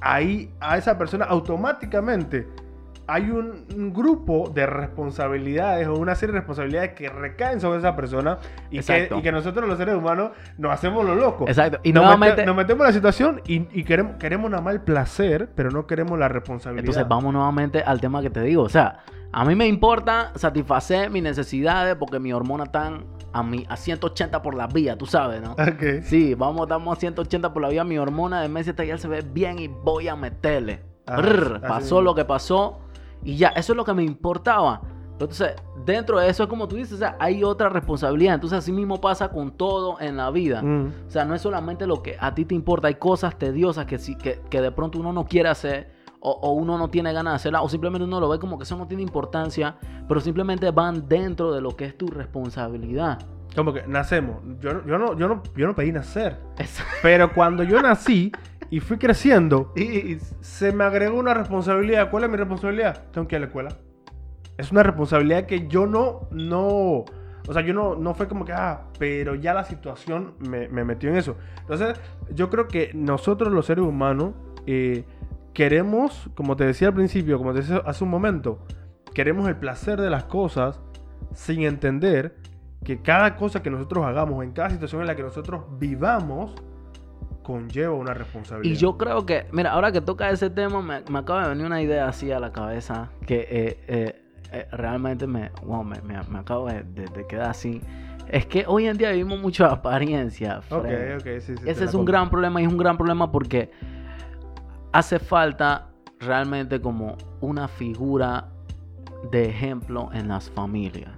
ahí 0.00 0.54
a 0.60 0.78
esa 0.78 0.96
persona 0.96 1.24
automáticamente 1.24 2.46
hay 3.06 3.30
un, 3.30 3.92
grupo 3.92 4.50
de 4.54 4.66
responsabilidades 4.66 5.86
o 5.88 5.94
una 5.94 6.14
serie 6.14 6.32
de 6.32 6.40
responsabilidades 6.40 6.92
que 6.94 7.08
recaen 7.08 7.60
sobre 7.60 7.78
esa 7.78 7.94
persona 7.94 8.38
y, 8.70 8.72
que, 8.72 8.78
Exacto. 8.78 9.18
y 9.18 9.22
que 9.22 9.32
nosotros 9.32 9.68
los 9.68 9.78
seres 9.78 9.94
humanos 9.94 10.30
nos 10.58 10.72
hacemos 10.72 11.04
los 11.04 11.16
locos. 11.16 11.48
Exacto. 11.48 11.80
Y 11.82 11.92
nos, 11.92 12.02
nuevamente, 12.04 12.36
mete- 12.42 12.46
nos 12.46 12.56
metemos 12.56 12.80
en 12.82 12.86
la 12.86 12.92
situación 12.92 13.42
y, 13.46 13.66
y 13.78 13.84
queremos, 13.84 14.16
queremos 14.16 14.50
nada 14.50 14.62
más 14.62 14.74
el 14.74 14.80
placer, 14.80 15.50
pero 15.54 15.70
no 15.70 15.86
queremos 15.86 16.18
la 16.18 16.28
responsabilidad. 16.28 16.80
entonces 16.84 17.08
vamos 17.08 17.32
nuevamente 17.32 17.82
al 17.82 18.00
tema 18.00 18.22
que 18.22 18.30
te 18.30 18.40
digo. 18.40 18.62
O 18.62 18.68
sea, 18.68 19.00
a 19.32 19.44
mí 19.44 19.54
me 19.54 19.66
importa 19.66 20.30
satisfacer 20.36 21.10
mis 21.10 21.22
necesidades 21.22 21.96
porque 21.96 22.20
mis 22.20 22.32
hormonas 22.32 22.66
están 22.68 23.04
a, 23.32 23.42
mi, 23.42 23.66
a 23.68 23.76
180 23.76 24.40
por 24.42 24.54
la 24.54 24.68
vía, 24.68 24.96
tú 24.96 25.06
sabes, 25.06 25.42
¿no? 25.42 25.56
Sí, 26.04 26.34
vamos, 26.34 26.62
estamos 26.62 26.96
a 26.96 27.00
180 27.00 27.52
por 27.52 27.60
la 27.60 27.68
vía. 27.68 27.82
Mi 27.82 27.98
hormona 27.98 28.40
de 28.40 28.48
mes 28.48 28.72
ya 28.74 28.96
se 28.96 29.08
ve 29.08 29.22
bien 29.22 29.58
y 29.58 29.66
voy 29.68 30.06
a 30.08 30.14
meterle. 30.14 30.82
Ah, 31.06 31.16
Brr, 31.16 31.60
pasó 31.60 32.00
lo 32.00 32.14
que 32.14 32.24
pasó 32.24 32.78
y 33.24 33.36
ya, 33.36 33.48
eso 33.48 33.72
es 33.72 33.76
lo 33.76 33.84
que 33.84 33.94
me 33.94 34.04
importaba. 34.04 34.82
Entonces, 35.12 35.54
dentro 35.86 36.18
de 36.18 36.28
eso 36.28 36.42
es 36.42 36.48
como 36.48 36.66
tú 36.66 36.74
dices, 36.76 36.94
o 36.94 36.96
sea, 36.96 37.16
hay 37.20 37.44
otra 37.44 37.68
responsabilidad. 37.68 38.34
Entonces, 38.34 38.58
así 38.58 38.72
mismo 38.72 39.00
pasa 39.00 39.28
con 39.28 39.52
todo 39.52 40.00
en 40.00 40.16
la 40.16 40.30
vida. 40.30 40.60
Mm. 40.60 40.92
O 41.06 41.10
sea, 41.10 41.24
no 41.24 41.34
es 41.36 41.40
solamente 41.42 41.86
lo 41.86 42.02
que 42.02 42.16
a 42.18 42.34
ti 42.34 42.44
te 42.44 42.54
importa, 42.54 42.88
hay 42.88 42.96
cosas 42.96 43.38
tediosas 43.38 43.86
que, 43.86 43.98
sí, 43.98 44.16
que, 44.16 44.40
que 44.50 44.60
de 44.60 44.72
pronto 44.72 44.98
uno 44.98 45.12
no 45.12 45.24
quiere 45.24 45.48
hacer 45.48 45.92
o, 46.18 46.30
o 46.32 46.52
uno 46.52 46.78
no 46.78 46.88
tiene 46.90 47.12
ganas 47.12 47.32
de 47.32 47.36
hacerla 47.36 47.62
o 47.62 47.68
simplemente 47.68 48.04
uno 48.04 48.18
lo 48.18 48.28
ve 48.28 48.38
como 48.40 48.58
que 48.58 48.64
eso 48.64 48.76
no 48.76 48.88
tiene 48.88 49.02
importancia, 49.04 49.76
pero 50.08 50.20
simplemente 50.20 50.70
van 50.72 51.06
dentro 51.08 51.52
de 51.52 51.60
lo 51.60 51.76
que 51.76 51.84
es 51.84 51.96
tu 51.96 52.06
responsabilidad. 52.08 53.18
Como 53.54 53.72
que 53.72 53.86
nacemos. 53.86 54.38
Yo, 54.60 54.74
no- 54.74 54.84
yo, 54.84 54.98
no, 54.98 55.16
yo, 55.16 55.28
no, 55.28 55.42
yo 55.56 55.66
no 55.68 55.74
pedí 55.76 55.92
nacer. 55.92 56.40
Es- 56.58 56.82
Pero 57.02 57.32
cuando 57.32 57.62
yo 57.62 57.80
nací 57.80 58.32
y 58.70 58.80
fui 58.80 58.98
creciendo, 58.98 59.72
y, 59.76 60.18
se 60.40 60.72
me 60.72 60.84
agregó 60.84 61.18
una 61.18 61.34
responsabilidad. 61.34 62.10
¿Cuál 62.10 62.24
es 62.24 62.30
mi 62.30 62.36
responsabilidad? 62.36 63.04
Tengo 63.12 63.28
que 63.28 63.36
ir 63.36 63.38
a 63.38 63.40
la 63.40 63.46
escuela. 63.46 63.76
Es 64.56 64.70
una 64.70 64.82
responsabilidad 64.82 65.46
que 65.46 65.66
yo 65.68 65.86
no, 65.86 66.28
no, 66.30 67.04
o 67.46 67.52
sea, 67.52 67.62
yo 67.62 67.74
no, 67.74 67.96
no 67.96 68.14
fue 68.14 68.28
como 68.28 68.44
que, 68.44 68.52
ah, 68.52 68.86
pero 68.98 69.34
ya 69.34 69.52
la 69.52 69.64
situación 69.64 70.34
me, 70.38 70.68
me 70.68 70.84
metió 70.84 71.10
en 71.10 71.16
eso. 71.16 71.36
Entonces, 71.60 72.00
yo 72.32 72.50
creo 72.50 72.68
que 72.68 72.90
nosotros 72.94 73.52
los 73.52 73.66
seres 73.66 73.84
humanos 73.84 74.34
eh, 74.66 75.04
queremos, 75.52 76.30
como 76.34 76.56
te 76.56 76.64
decía 76.64 76.88
al 76.88 76.94
principio, 76.94 77.38
como 77.38 77.52
te 77.52 77.60
decía 77.60 77.82
hace 77.84 78.04
un 78.04 78.10
momento, 78.10 78.58
queremos 79.14 79.48
el 79.48 79.56
placer 79.56 80.00
de 80.00 80.10
las 80.10 80.24
cosas 80.24 80.80
sin 81.32 81.62
entender 81.62 82.36
que 82.84 83.00
cada 83.00 83.36
cosa 83.36 83.62
que 83.62 83.70
nosotros 83.70 84.04
hagamos, 84.04 84.44
en 84.44 84.52
cada 84.52 84.70
situación 84.70 85.00
en 85.00 85.06
la 85.06 85.16
que 85.16 85.22
nosotros 85.22 85.64
vivamos, 85.78 86.54
conlleva 87.44 87.94
una 87.94 88.12
responsabilidad. 88.14 88.74
Y 88.74 88.76
yo 88.76 88.96
creo 88.98 89.24
que, 89.24 89.46
mira, 89.52 89.70
ahora 89.70 89.92
que 89.92 90.00
toca 90.00 90.28
ese 90.30 90.50
tema, 90.50 90.82
me, 90.82 91.02
me 91.08 91.18
acaba 91.20 91.44
de 91.44 91.50
venir 91.50 91.66
una 91.66 91.80
idea 91.80 92.08
así 92.08 92.32
a 92.32 92.40
la 92.40 92.50
cabeza 92.50 93.10
que 93.26 93.46
eh, 93.48 93.78
eh, 93.86 94.22
eh, 94.52 94.66
realmente 94.72 95.28
me, 95.28 95.50
wow, 95.64 95.84
me, 95.84 96.00
me- 96.02 96.20
me 96.24 96.38
acabo 96.40 96.66
de, 96.66 96.82
de- 96.82 97.06
de 97.06 97.26
quedar 97.28 97.50
así. 97.50 97.80
Es 98.26 98.46
que 98.46 98.64
hoy 98.66 98.86
en 98.88 98.96
día 98.96 99.10
vivimos 99.12 99.38
mucho 99.38 99.64
apariencia. 99.66 100.58
Ok, 100.70 100.82
Fred. 100.86 101.16
ok, 101.18 101.24
sí, 101.40 101.54
sí. 101.56 101.64
te 101.64 101.70
Ese 101.70 101.84
es 101.84 101.94
un 101.94 102.04
gran 102.04 102.28
problema 102.30 102.60
y 102.60 102.64
es 102.64 102.70
un 102.72 102.78
gran 102.78 102.96
problema 102.96 103.30
porque 103.30 103.70
hace 104.92 105.18
falta 105.18 105.88
realmente 106.20 106.80
como 106.80 107.16
una 107.40 107.68
figura 107.68 108.48
de 109.30 109.48
ejemplo 109.50 110.10
en 110.12 110.28
las 110.28 110.48
familias. 110.50 111.12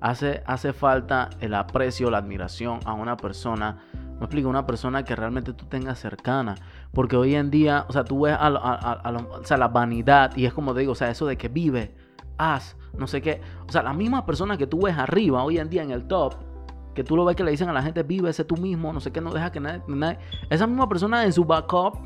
Hace, 0.00 0.42
hace 0.46 0.72
falta 0.72 1.30
el 1.40 1.54
aprecio, 1.54 2.10
la 2.10 2.18
admiración 2.18 2.80
a 2.84 2.92
una 2.92 3.16
persona, 3.16 3.78
me 4.18 4.24
explico, 4.24 4.48
una 4.48 4.66
persona 4.66 5.04
que 5.04 5.14
realmente 5.14 5.52
tú 5.52 5.66
tengas 5.66 5.98
cercana. 5.98 6.54
Porque 6.92 7.16
hoy 7.16 7.34
en 7.34 7.50
día, 7.50 7.84
o 7.88 7.92
sea, 7.92 8.04
tú 8.04 8.22
ves 8.22 8.36
a, 8.38 8.50
la 8.50 9.68
vanidad 9.68 10.34
y 10.36 10.46
es 10.46 10.52
como 10.52 10.72
digo, 10.74 10.92
o 10.92 10.94
sea, 10.94 11.10
eso 11.10 11.26
de 11.26 11.36
que 11.36 11.48
vive, 11.48 11.94
haz, 12.38 12.76
no 12.96 13.06
sé 13.06 13.20
qué. 13.20 13.40
O 13.68 13.72
sea, 13.72 13.82
la 13.82 13.92
misma 13.92 14.24
persona 14.24 14.56
que 14.56 14.66
tú 14.66 14.82
ves 14.82 14.96
arriba 14.96 15.42
hoy 15.44 15.58
en 15.58 15.68
día 15.68 15.82
en 15.82 15.90
el 15.90 16.06
top, 16.06 16.34
que 16.94 17.04
tú 17.04 17.14
lo 17.14 17.24
ves 17.26 17.36
que 17.36 17.44
le 17.44 17.50
dicen 17.50 17.68
a 17.68 17.72
la 17.72 17.82
gente, 17.82 18.02
vive 18.02 18.30
ese 18.30 18.44
tú 18.44 18.56
mismo, 18.56 18.92
no 18.92 19.00
sé 19.00 19.12
qué, 19.12 19.20
no 19.20 19.32
deja 19.32 19.52
que 19.52 19.60
nadie, 19.60 19.82
nadie- 19.86 20.18
Esa 20.48 20.66
misma 20.66 20.88
persona 20.88 21.24
en 21.24 21.32
su 21.32 21.44
backup 21.44 21.98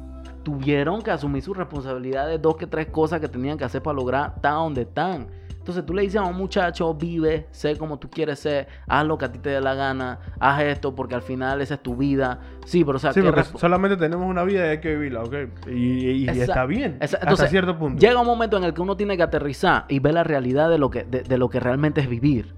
tuvieron 0.43 1.03
que 1.03 1.11
asumir 1.11 1.43
su 1.43 1.55
responsabilidad 1.55 2.27
de 2.27 2.39
dos 2.39 2.57
que 2.57 2.67
tres 2.67 2.89
cosas 2.89 3.21
que 3.21 3.29
tenían 3.29 3.57
que 3.57 3.65
hacer 3.65 3.83
para 3.83 3.95
lograr 3.95 4.33
estar 4.37 4.55
donde 4.55 4.83
están. 4.83 5.29
Entonces 5.61 5.85
tú 5.87 5.93
le 5.95 6.03
dices 6.03 6.17
a 6.21 6.25
un 6.25 6.37
muchacho, 6.37 6.93
vive, 6.95 7.47
sé 7.51 7.77
como 7.77 7.99
tú 7.99 8.09
quieres 8.11 8.39
ser, 8.41 8.67
haz 8.89 9.07
lo 9.07 9.19
que 9.19 9.27
a 9.27 9.33
ti 9.33 9.39
te 9.39 9.51
dé 9.51 9.61
la 9.61 9.75
gana, 9.75 10.19
haz 10.41 10.63
esto 10.63 10.95
porque 10.95 11.15
al 11.15 11.21
final 11.23 11.61
esa 11.61 11.75
es 11.75 11.83
tu 11.83 11.95
vida. 11.97 12.41
Sí, 12.65 12.83
pero 12.83 12.97
o 12.97 12.99
sea, 12.99 13.13
Sí, 13.13 13.21
¿qué 13.21 13.27
porque 13.27 13.43
resp- 13.43 13.59
solamente 13.59 13.97
tenemos 13.99 14.27
una 14.29 14.43
vida 14.43 14.67
y 14.67 14.69
hay 14.71 14.81
que 14.81 14.95
vivirla, 14.97 15.23
¿ok? 15.23 15.35
Y, 15.69 15.71
y- 15.73 16.11
y 16.25 16.29
Esa- 16.31 16.43
está 16.45 16.67
bien. 16.67 16.97
esa- 17.01 17.19
hasta 17.19 17.47
cierto 17.47 17.79
punto. 17.79 18.01
llega 18.01 18.19
un 18.21 18.27
momento 18.27 18.57
en 18.57 18.65
el 18.65 18.73
que 18.75 18.81
uno 18.81 18.97
tiene 18.97 19.17
que 19.19 19.23
aterrizar 19.23 19.85
y 19.89 19.99
ver 19.99 20.15
la 20.15 20.25
realidad 20.25 20.71
de 20.71 20.79
lo 20.79 20.89
que, 20.91 21.05
de- 21.05 21.23
de 21.23 21.39
lo 21.39 21.51
que 21.51 21.61
realmente 21.61 22.01
es 22.01 22.09
vivir. 22.09 22.55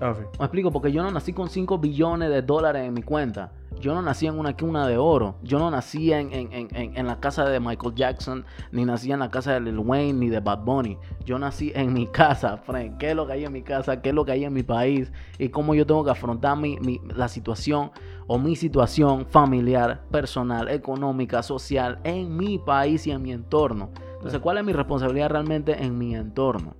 Ah. 0.00 0.14
Me 0.38 0.44
explico, 0.44 0.70
porque 0.70 0.92
yo 0.92 1.02
no 1.02 1.10
nací 1.10 1.32
con 1.32 1.48
5 1.48 1.78
billones 1.78 2.28
de 2.30 2.42
dólares 2.42 2.84
en 2.86 2.94
mi 2.94 3.02
cuenta. 3.02 3.52
Yo 3.80 3.92
no 3.92 4.02
nací 4.02 4.26
en 4.26 4.38
una 4.38 4.56
cuna 4.56 4.86
de 4.86 4.96
oro. 4.96 5.34
Yo 5.42 5.58
no 5.58 5.70
nací 5.70 6.12
en, 6.12 6.32
en- 6.32 6.52
en- 6.52 6.68
en- 6.76 6.96
en 6.96 7.06
la 7.06 7.18
casa 7.20 7.44
de 7.44 7.58
Michael 7.60 7.94
Jackson, 7.94 8.44
ni 8.70 8.84
nací 8.84 9.10
en 9.12 9.18
la 9.18 9.30
casa 9.30 9.52
de 9.54 9.60
Lil 9.60 9.78
Wayne, 9.80 10.12
ni 10.14 10.28
de 10.28 10.38
Bad 10.40 10.60
Bunny. 10.64 10.96
Yo 11.24 11.38
nací 11.38 11.72
en 11.74 11.92
mi 11.92 12.06
casa, 12.06 12.56
Frank. 12.58 12.98
¿Qué 12.98 13.10
es 13.10 13.16
lo 13.16 13.26
que 13.26 13.32
hay 13.34 13.44
en 13.44 13.52
mi 13.52 13.62
casa? 13.62 14.00
¿Qué 14.00 14.10
es 14.10 14.14
lo 14.14 14.24
que 14.24 14.32
hay 14.32 14.44
en 14.44 14.52
mi 14.52 14.62
país? 14.62 15.12
Y 15.38 15.48
cómo 15.48 15.74
yo 15.74 15.86
tengo 15.86 16.04
que 16.04 16.10
afrontar 16.12 16.56
mi, 16.56 16.78
mi- 16.80 17.00
la 17.14 17.26
situación 17.28 17.90
o 18.26 18.38
mi 18.38 18.54
situación 18.56 19.26
familiar, 19.26 20.02
personal, 20.10 20.68
económica, 20.68 21.42
social 21.42 21.98
en 22.04 22.36
mi 22.36 22.58
país 22.58 23.06
y 23.06 23.10
en 23.10 23.22
mi 23.22 23.32
entorno. 23.32 23.90
Entonces, 24.14 24.40
¿cuál 24.40 24.58
es 24.58 24.64
mi 24.64 24.72
responsabilidad 24.72 25.30
realmente 25.30 25.82
en 25.84 25.98
mi 25.98 26.14
entorno? 26.14 26.76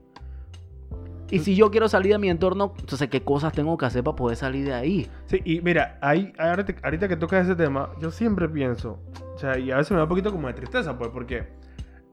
Y 1.30 1.38
si 1.40 1.56
yo 1.56 1.70
quiero 1.70 1.88
salir 1.88 2.12
de 2.12 2.18
mi 2.18 2.28
entorno, 2.30 2.74
entonces, 2.78 3.08
¿qué 3.08 3.22
cosas 3.22 3.52
tengo 3.52 3.76
que 3.76 3.86
hacer 3.86 4.04
para 4.04 4.14
poder 4.14 4.36
salir 4.36 4.66
de 4.66 4.74
ahí? 4.74 5.10
Sí, 5.26 5.40
y 5.44 5.60
mira, 5.62 5.98
ahí, 6.00 6.32
ahorita, 6.38 6.74
ahorita 6.82 7.08
que 7.08 7.16
tocas 7.16 7.44
ese 7.46 7.56
tema, 7.56 7.90
yo 8.00 8.10
siempre 8.10 8.48
pienso, 8.48 9.00
o 9.34 9.38
sea, 9.38 9.58
y 9.58 9.70
a 9.70 9.76
veces 9.78 9.90
me 9.92 9.96
da 9.96 10.04
un 10.04 10.08
poquito 10.08 10.30
como 10.30 10.46
de 10.48 10.54
tristeza, 10.54 10.96
pues, 10.98 11.10
porque 11.10 11.44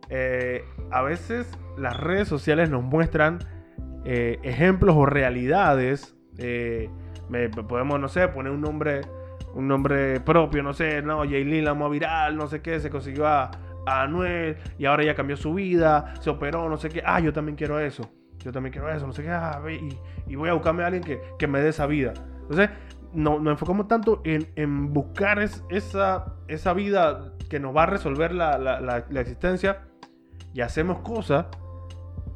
eh, 0.09 0.63
a 0.91 1.01
veces 1.03 1.47
las 1.77 1.97
redes 1.99 2.27
sociales 2.27 2.69
nos 2.69 2.83
muestran 2.83 3.39
eh, 4.05 4.39
ejemplos 4.43 4.95
o 4.97 5.05
realidades. 5.05 6.15
eh, 6.37 6.89
me- 7.29 7.49
podemos, 7.49 7.99
no 7.99 8.07
sé, 8.09 8.27
poner 8.29 8.51
un 8.51 8.61
nombre, 8.61 9.01
un 9.53 9.67
nombre 9.67 10.19
propio, 10.21 10.63
no 10.63 10.73
sé, 10.73 11.01
no, 11.01 11.19
Jaylin 11.19 11.63
la 11.65 11.73
viral, 11.73 12.35
no 12.37 12.47
sé 12.47 12.61
qué, 12.61 12.79
se 12.79 12.89
consiguió 12.89 13.27
a, 13.27 13.51
a 13.85 14.01
Anuel 14.03 14.55
y 14.79 14.85
ahora 14.85 15.03
ya 15.03 15.15
cambió 15.15 15.37
su 15.37 15.53
vida, 15.53 16.13
se 16.21 16.29
operó, 16.29 16.67
no 16.69 16.77
sé 16.77 16.89
qué, 16.89 17.03
ah, 17.05 17.19
yo 17.19 17.31
también 17.33 17.55
quiero 17.55 17.79
eso. 17.79 18.09
Yo 18.43 18.51
también 18.51 18.73
quiero 18.73 18.89
eso, 18.91 19.05
no 19.07 19.13
sé 19.13 19.23
qué, 19.23 19.29
ah, 19.29 19.61
y, 19.69 19.97
y 20.27 20.35
voy 20.35 20.49
a 20.49 20.53
buscarme 20.53 20.83
a 20.83 20.87
alguien 20.87 21.03
que, 21.03 21.21
que 21.37 21.47
me 21.47 21.59
dé 21.61 21.69
esa 21.69 21.85
vida. 21.87 22.13
Entonces, 22.41 22.69
no, 23.13 23.39
nos 23.39 23.51
enfocamos 23.51 23.87
tanto 23.87 24.21
en, 24.23 24.47
en 24.55 24.93
buscar 24.93 25.39
es- 25.39 25.63
esa, 25.69 26.35
esa 26.47 26.73
vida 26.73 27.33
que 27.49 27.59
nos 27.59 27.75
va 27.75 27.83
a 27.83 27.85
resolver 27.87 28.33
la, 28.33 28.57
la- 28.57 28.79
la- 28.81 29.05
la 29.09 29.21
existencia 29.21 29.83
y 30.53 30.61
hacemos 30.61 30.99
cosas 30.99 31.45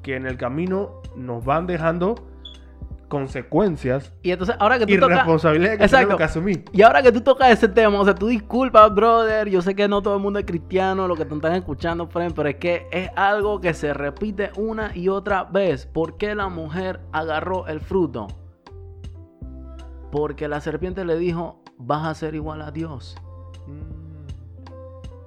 que 0.03 0.15
en 0.15 0.25
el 0.27 0.37
camino 0.37 1.01
nos 1.15 1.43
van 1.43 1.65
dejando 1.65 2.15
consecuencias 3.07 4.11
Y 4.23 4.31
entonces, 4.31 4.55
ahora 4.59 4.77
que 4.77 4.85
y 4.85 4.95
tú 4.95 5.01
tocas. 5.01 5.17
responsabilidades 5.17 5.77
que 5.77 5.83
Exacto. 5.85 6.07
tenemos 6.07 6.17
que 6.17 6.23
asumir. 6.23 6.65
Y 6.73 6.81
ahora 6.81 7.01
que 7.01 7.11
tú 7.11 7.21
tocas 7.21 7.49
ese 7.51 7.67
tema, 7.67 7.99
o 7.99 8.05
sea, 8.05 8.15
tú 8.15 8.27
disculpas, 8.27 8.93
brother. 8.93 9.49
Yo 9.49 9.61
sé 9.61 9.75
que 9.75 9.87
no 9.87 10.01
todo 10.01 10.15
el 10.15 10.21
mundo 10.21 10.39
es 10.39 10.45
cristiano, 10.45 11.07
lo 11.07 11.15
que 11.15 11.25
te 11.25 11.33
están 11.35 11.53
escuchando, 11.53 12.07
friend, 12.07 12.33
pero 12.35 12.49
es 12.49 12.55
que 12.55 12.87
es 12.91 13.09
algo 13.15 13.61
que 13.61 13.73
se 13.73 13.93
repite 13.93 14.51
una 14.57 14.95
y 14.95 15.09
otra 15.09 15.43
vez. 15.43 15.85
¿Por 15.85 16.17
qué 16.17 16.35
la 16.35 16.49
mujer 16.49 16.99
agarró 17.11 17.67
el 17.67 17.79
fruto? 17.81 18.27
Porque 20.11 20.47
la 20.47 20.61
serpiente 20.61 21.05
le 21.05 21.17
dijo: 21.17 21.61
Vas 21.77 22.05
a 22.07 22.13
ser 22.13 22.35
igual 22.35 22.61
a 22.61 22.71
Dios. 22.71 23.15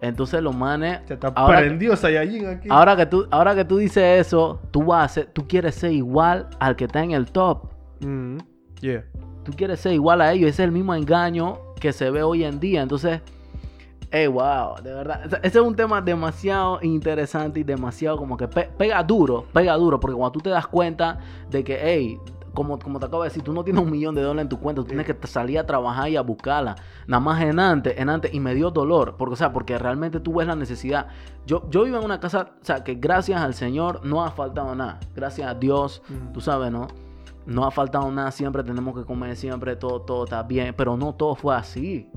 Entonces 0.00 0.42
los 0.42 0.54
manes. 0.54 1.00
Se 1.06 1.14
está 1.14 1.28
Ahora- 1.28 1.58
prendido 1.58 1.96
Saiyajin 1.96 2.46
aquí. 2.46 2.68
Ahora 2.70 2.96
que, 2.96 3.06
tú, 3.06 3.26
ahora 3.30 3.54
que 3.54 3.64
tú 3.64 3.78
dices 3.78 4.20
eso, 4.26 4.60
tú, 4.70 4.84
vas 4.84 5.04
a 5.04 5.14
ser- 5.14 5.26
tú 5.32 5.46
quieres 5.48 5.74
ser 5.74 5.92
igual 5.92 6.48
al 6.60 6.76
que 6.76 6.84
está 6.84 7.02
en 7.02 7.10
el 7.12 7.26
top. 7.32 7.70
Mm, 8.00 8.38
yeah. 8.80 9.04
Tú 9.44 9.52
quieres 9.56 9.80
ser 9.80 9.92
igual 9.92 10.20
a 10.20 10.32
ellos. 10.32 10.50
Ese 10.50 10.62
es 10.62 10.66
el 10.66 10.72
mismo 10.72 10.94
engaño 10.94 11.58
que 11.80 11.92
se 11.92 12.10
ve 12.10 12.22
hoy 12.22 12.44
en 12.44 12.60
día. 12.60 12.82
Entonces, 12.82 13.20
hey, 14.10 14.26
wow, 14.28 14.76
de 14.82 14.92
verdad. 14.94 15.22
Ese 15.26 15.36
ese 15.42 15.58
es 15.58 15.64
un 15.64 15.74
tema 15.74 16.00
demasiado 16.00 16.78
interesante 16.82 17.60
y 17.60 17.64
demasiado 17.64 18.16
como 18.18 18.36
que 18.36 18.46
pe- 18.46 18.68
pega 18.78 19.02
duro, 19.02 19.46
pega 19.52 19.74
duro. 19.74 19.98
Porque 19.98 20.14
cuando 20.16 20.32
tú 20.32 20.40
te 20.40 20.50
das 20.50 20.66
cuenta 20.66 21.18
de 21.50 21.64
que, 21.64 21.78
hey, 21.80 22.18
como, 22.52 22.78
como 22.78 22.98
te 22.98 23.06
acabo 23.06 23.22
de 23.22 23.28
decir, 23.28 23.42
tú 23.42 23.52
no 23.52 23.64
tienes 23.64 23.82
un 23.82 23.90
millón 23.90 24.14
de 24.14 24.22
dólares 24.22 24.42
en 24.42 24.48
tu 24.48 24.58
cuenta, 24.60 24.82
tú 24.82 24.88
tienes 24.88 25.06
que 25.06 25.16
salir 25.26 25.58
a 25.58 25.66
trabajar 25.66 26.08
y 26.08 26.16
a 26.16 26.22
buscarla. 26.22 26.76
Nada 27.06 27.20
más 27.20 27.40
en 27.42 27.58
antes, 27.60 27.98
en 27.98 28.08
antes, 28.08 28.32
y 28.34 28.40
me 28.40 28.54
dio 28.54 28.70
dolor. 28.70 29.16
Porque, 29.18 29.34
o 29.34 29.36
sea, 29.36 29.52
porque 29.52 29.78
realmente 29.78 30.20
tú 30.20 30.34
ves 30.34 30.46
la 30.46 30.56
necesidad. 30.56 31.06
Yo, 31.46 31.68
yo 31.70 31.84
vivo 31.84 31.98
en 31.98 32.04
una 32.04 32.20
casa, 32.20 32.50
o 32.60 32.64
sea, 32.64 32.84
que 32.84 32.94
gracias 32.94 33.40
al 33.40 33.54
Señor 33.54 34.04
no 34.04 34.24
ha 34.24 34.30
faltado 34.30 34.74
nada. 34.74 35.00
Gracias 35.14 35.48
a 35.48 35.54
Dios, 35.54 36.02
Mm. 36.08 36.32
tú 36.32 36.40
sabes, 36.40 36.70
¿no? 36.72 36.86
No 37.46 37.64
ha 37.64 37.70
faltado 37.70 38.10
nada, 38.10 38.30
siempre 38.30 38.62
tenemos 38.62 38.94
que 38.94 39.04
comer, 39.04 39.34
siempre 39.36 39.74
todo, 39.76 40.02
todo 40.02 40.24
está 40.24 40.42
bien, 40.42 40.74
pero 40.76 40.96
no 40.96 41.14
todo 41.14 41.34
fue 41.34 41.54
así. 41.56 42.10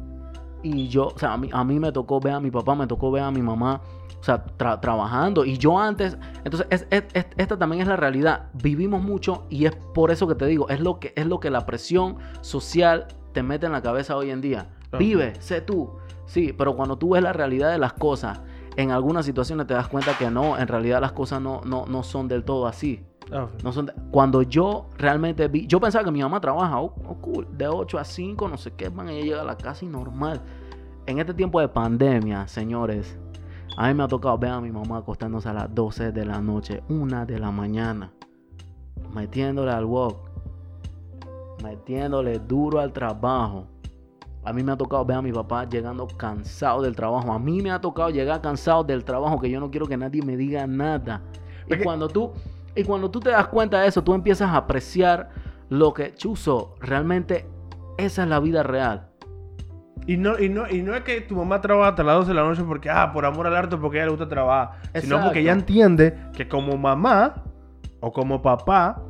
Y 0.63 0.89
yo, 0.89 1.07
o 1.07 1.17
sea, 1.17 1.33
a 1.33 1.37
mí, 1.37 1.49
a 1.51 1.63
mí 1.63 1.79
me 1.79 1.91
tocó 1.91 2.19
ver 2.19 2.33
a 2.33 2.39
mi 2.39 2.51
papá, 2.51 2.75
me 2.75 2.85
tocó 2.85 3.09
ver 3.11 3.23
a 3.23 3.31
mi 3.31 3.41
mamá, 3.41 3.81
o 4.21 4.23
sea, 4.23 4.45
tra- 4.57 4.79
trabajando. 4.79 5.43
Y 5.43 5.57
yo 5.57 5.77
antes, 5.79 6.15
entonces, 6.45 6.67
es- 6.69 6.87
es- 6.91 7.03
es- 7.13 7.25
esta 7.37 7.57
también 7.57 7.81
es 7.81 7.87
la 7.87 7.95
realidad. 7.97 8.45
Vivimos 8.53 9.01
mucho 9.03 9.45
y 9.49 9.65
es 9.65 9.75
por 9.75 10.11
eso 10.11 10.27
que 10.27 10.35
te 10.35 10.45
digo, 10.45 10.69
es 10.69 10.79
lo 10.79 10.99
que, 10.99 11.11
es 11.17 11.25
lo 11.25 11.39
que 11.39 11.49
la 11.49 11.65
presión 11.65 12.17
social 12.41 13.07
te 13.33 13.43
mete 13.43 13.65
en 13.65 13.71
la 13.71 13.81
cabeza 13.81 14.15
hoy 14.15 14.29
en 14.29 14.39
día. 14.41 14.69
Vive, 14.97 15.33
sé 15.41 15.61
tú. 15.61 15.89
Sí, 16.25 16.53
pero 16.57 16.75
cuando 16.75 16.97
tú 16.97 17.09
ves 17.11 17.23
la 17.23 17.33
realidad 17.33 17.71
de 17.71 17.77
las 17.77 17.93
cosas, 17.93 18.41
en 18.77 18.91
algunas 18.91 19.25
situaciones 19.25 19.67
te 19.67 19.73
das 19.73 19.87
cuenta 19.87 20.17
que 20.17 20.29
no, 20.29 20.57
en 20.57 20.67
realidad 20.67 21.01
las 21.01 21.11
cosas 21.13 21.41
no, 21.41 21.61
no, 21.65 21.85
no 21.87 22.03
son 22.03 22.27
del 22.27 22.43
todo 22.43 22.67
así. 22.67 23.03
Ah. 23.33 23.47
No 23.63 23.71
son 23.71 23.85
de- 23.87 23.93
Cuando 24.11 24.41
yo 24.43 24.89
realmente 24.97 25.47
vi, 25.47 25.65
yo 25.67 25.79
pensaba 25.79 26.03
que 26.05 26.11
mi 26.11 26.21
mamá 26.21 26.39
trabaja, 26.41 26.79
oh, 26.79 26.93
oh, 27.07 27.15
cool, 27.21 27.47
de 27.57 27.67
8 27.67 27.97
a 27.97 28.03
5, 28.03 28.47
no 28.49 28.57
sé 28.57 28.71
qué, 28.75 28.89
man, 28.89 29.09
ella 29.09 29.23
llega 29.25 29.41
a 29.41 29.45
la 29.45 29.57
casa 29.57 29.83
y 29.85 29.87
normal. 29.87 30.41
En 31.05 31.19
este 31.19 31.33
tiempo 31.33 31.59
de 31.59 31.67
pandemia, 31.67 32.47
señores, 32.47 33.17
a 33.77 33.87
mí 33.87 33.93
me 33.93 34.03
ha 34.03 34.07
tocado 34.07 34.37
ver 34.37 34.51
a 34.51 34.61
mi 34.61 34.71
mamá 34.71 34.97
acostándose 34.97 35.49
a 35.49 35.53
las 35.53 35.73
12 35.73 36.11
de 36.11 36.25
la 36.25 36.41
noche, 36.41 36.83
1 36.89 37.25
de 37.25 37.39
la 37.39 37.51
mañana, 37.51 38.11
metiéndole 39.13 39.71
al 39.71 39.85
walk, 39.85 40.17
metiéndole 41.63 42.39
duro 42.39 42.79
al 42.79 42.91
trabajo. 42.91 43.67
A 44.43 44.51
mí 44.53 44.63
me 44.63 44.71
ha 44.71 44.77
tocado 44.77 45.05
ver 45.05 45.17
a 45.17 45.21
mi 45.21 45.31
papá 45.31 45.69
llegando 45.69 46.07
cansado 46.07 46.81
del 46.81 46.95
trabajo. 46.95 47.31
A 47.31 47.37
mí 47.37 47.61
me 47.61 47.71
ha 47.71 47.79
tocado 47.79 48.09
llegar 48.09 48.41
cansado 48.41 48.83
del 48.83 49.05
trabajo, 49.05 49.39
que 49.39 49.49
yo 49.49 49.59
no 49.59 49.69
quiero 49.69 49.87
que 49.87 49.97
nadie 49.97 50.23
me 50.23 50.35
diga 50.35 50.65
nada. 50.65 51.21
Y 51.67 51.77
cuando 51.83 52.07
tú, 52.07 52.31
y 52.75 52.83
cuando 52.83 53.11
tú 53.11 53.19
te 53.19 53.29
das 53.29 53.47
cuenta 53.47 53.81
de 53.81 53.87
eso, 53.87 54.03
tú 54.03 54.13
empiezas 54.13 54.49
a 54.49 54.57
apreciar 54.57 55.29
lo 55.69 55.93
que, 55.93 56.13
Chuzo, 56.15 56.75
realmente 56.79 57.47
esa 57.97 58.23
es 58.23 58.29
la 58.29 58.39
vida 58.39 58.63
real. 58.63 59.10
Y 60.07 60.17
no, 60.17 60.37
y, 60.39 60.49
no, 60.49 60.67
y 60.69 60.81
no 60.81 60.95
es 60.95 61.01
que 61.03 61.21
tu 61.21 61.35
mamá 61.35 61.61
trabaja 61.61 61.89
hasta 61.89 62.03
las 62.03 62.15
12 62.15 62.29
de 62.29 62.33
la 62.35 62.43
noche 62.43 62.63
porque, 62.63 62.89
ah, 62.89 63.11
por 63.13 63.25
amor 63.25 63.47
al 63.47 63.55
arte, 63.55 63.77
porque 63.77 63.97
a 63.97 64.01
ella 64.01 64.05
le 64.07 64.11
gusta 64.11 64.27
trabajar. 64.27 64.79
Sino 64.83 64.99
Exacto. 64.99 65.23
porque 65.25 65.39
ella 65.41 65.51
entiende 65.53 66.17
que 66.35 66.47
como 66.47 66.75
mamá 66.77 67.43
o 67.99 68.11
como 68.11 68.41
papá 68.41 69.01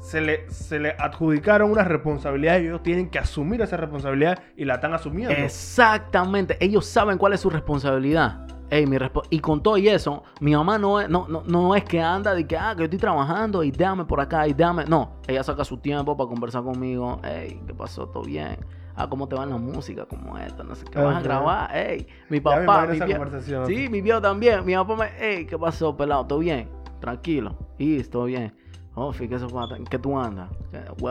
se 0.00 0.20
le, 0.20 0.48
se 0.50 0.78
le 0.78 0.94
adjudicaron 0.98 1.70
una 1.70 1.82
responsabilidad 1.84 2.60
y 2.60 2.66
ellos 2.66 2.82
tienen 2.82 3.10
que 3.10 3.18
asumir 3.18 3.60
esa 3.60 3.76
responsabilidad 3.76 4.38
y 4.56 4.64
la 4.64 4.74
están 4.76 4.94
asumiendo. 4.94 5.34
Exactamente, 5.34 6.56
ellos 6.60 6.86
saben 6.86 7.18
cuál 7.18 7.32
es 7.34 7.40
su 7.40 7.50
responsabilidad. 7.50 8.46
Ey, 8.70 8.84
mi 8.86 8.96
respo- 8.98 9.22
y 9.30 9.38
con 9.38 9.62
todo 9.62 9.76
y 9.76 9.88
eso, 9.88 10.24
mi 10.40 10.52
mamá 10.56 10.76
no 10.78 11.00
es, 11.00 11.08
no, 11.08 11.26
no, 11.28 11.42
no 11.46 11.74
es 11.76 11.84
que 11.84 12.00
anda 12.00 12.34
de 12.34 12.46
que, 12.46 12.56
ah, 12.56 12.72
que 12.74 12.80
yo 12.80 12.84
estoy 12.84 12.98
trabajando 12.98 13.62
y 13.62 13.70
déjame 13.70 14.04
por 14.06 14.20
acá 14.20 14.48
y 14.48 14.54
déjame. 14.54 14.86
No, 14.86 15.20
ella 15.28 15.42
saca 15.44 15.64
su 15.64 15.76
tiempo 15.78 16.16
para 16.16 16.28
conversar 16.28 16.62
conmigo. 16.64 17.20
Ey, 17.22 17.60
¿qué 17.66 17.74
pasó? 17.74 18.08
¿Todo 18.08 18.24
bien? 18.24 18.56
Ah, 18.96 19.08
¿cómo 19.08 19.28
te 19.28 19.36
va 19.36 19.44
la 19.44 19.58
música? 19.58 20.06
Como 20.06 20.38
esta, 20.38 20.64
no 20.64 20.74
sé 20.74 20.86
qué. 20.86 20.98
¿Vas 20.98 21.16
a 21.16 21.20
grabar? 21.20 21.76
Ey, 21.76 22.06
mi 22.30 22.40
papá, 22.40 22.86
mi 22.86 22.98
viejo-. 22.98 23.66
Sí, 23.66 23.88
mi 23.90 24.00
viejo 24.00 24.20
también. 24.22 24.64
Mi 24.64 24.74
papá 24.74 24.96
me, 24.96 25.06
ey, 25.20 25.44
¿qué 25.46 25.58
pasó, 25.58 25.96
pelado? 25.96 26.26
¿Todo 26.26 26.38
bien? 26.38 26.68
Tranquilo. 27.00 27.56
Y 27.78 28.02
todo 28.04 28.24
bien. 28.24 28.54
Oh, 28.98 29.12
fíjate, 29.12 29.44
¿en 29.76 29.84
qué 29.84 29.98
tú 29.98 30.18
andas? 30.18 30.48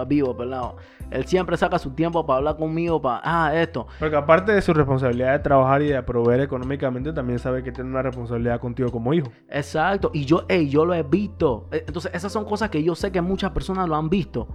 Vivo, 0.07 0.35
pelado. 0.35 0.77
Él 1.11 1.23
siempre 1.27 1.55
saca 1.55 1.77
su 1.77 1.91
tiempo 1.91 2.25
para 2.25 2.37
hablar 2.37 2.57
conmigo, 2.57 2.99
para, 2.99 3.21
ah, 3.23 3.55
esto. 3.55 3.85
Porque 3.99 4.15
aparte 4.15 4.53
de 4.53 4.61
su 4.63 4.73
responsabilidad 4.73 5.33
de 5.33 5.39
trabajar 5.39 5.83
y 5.83 5.89
de 5.89 6.01
proveer 6.01 6.41
económicamente, 6.41 7.13
también 7.13 7.37
sabe 7.37 7.61
que 7.61 7.71
tiene 7.71 7.91
una 7.91 8.01
responsabilidad 8.01 8.59
contigo 8.59 8.89
como 8.89 9.13
hijo. 9.13 9.27
Exacto. 9.47 10.09
Y 10.15 10.25
yo, 10.25 10.45
ey, 10.49 10.67
yo 10.67 10.83
lo 10.83 10.95
he 10.95 11.03
visto. 11.03 11.69
Eh, 11.71 11.83
Entonces, 11.85 12.11
esas 12.15 12.31
son 12.31 12.45
cosas 12.45 12.71
que 12.71 12.81
yo 12.81 12.95
sé 12.95 13.11
que 13.11 13.21
muchas 13.21 13.51
personas 13.51 13.87
lo 13.87 13.95
han 13.95 14.09
visto. 14.09 14.47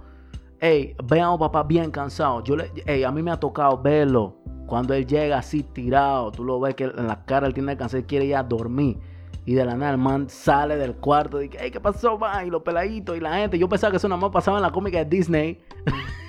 Ey, 0.61 0.95
vean 1.05 1.33
a 1.33 1.37
papá 1.39 1.63
bien 1.63 1.89
cansado. 1.89 2.43
Yo 2.43 2.55
le, 2.55 2.71
ey, 2.85 3.03
a 3.03 3.11
mí 3.11 3.23
me 3.23 3.31
ha 3.31 3.39
tocado 3.39 3.81
verlo. 3.81 4.35
Cuando 4.67 4.93
él 4.93 5.07
llega 5.07 5.39
así 5.39 5.63
tirado, 5.63 6.31
tú 6.31 6.43
lo 6.43 6.59
ves 6.59 6.75
que 6.75 6.83
en 6.83 7.07
la 7.07 7.25
cara 7.25 7.47
él 7.47 7.53
tiene 7.55 7.75
cáncer, 7.75 8.05
quiere 8.05 8.25
ir 8.25 8.35
a 8.35 8.43
dormir. 8.43 8.99
Y 9.43 9.55
de 9.55 9.65
la 9.65 9.73
nada 9.75 9.93
el 9.93 9.97
man 9.97 10.29
sale 10.29 10.77
del 10.77 10.93
cuarto 10.97 11.39
dice, 11.39 11.57
ey, 11.59 11.71
¿qué 11.71 11.79
pasó, 11.79 12.15
man? 12.19 12.45
Y 12.45 12.51
los 12.51 12.61
peladitos 12.61 13.17
y 13.17 13.19
la 13.19 13.33
gente. 13.37 13.57
Yo 13.57 13.67
pensaba 13.67 13.89
que 13.89 13.97
eso 13.97 14.07
nada 14.07 14.21
más 14.21 14.29
pasaba 14.29 14.59
en 14.59 14.61
la 14.61 14.69
cómica 14.69 14.99
de 14.99 15.05
Disney. 15.05 15.59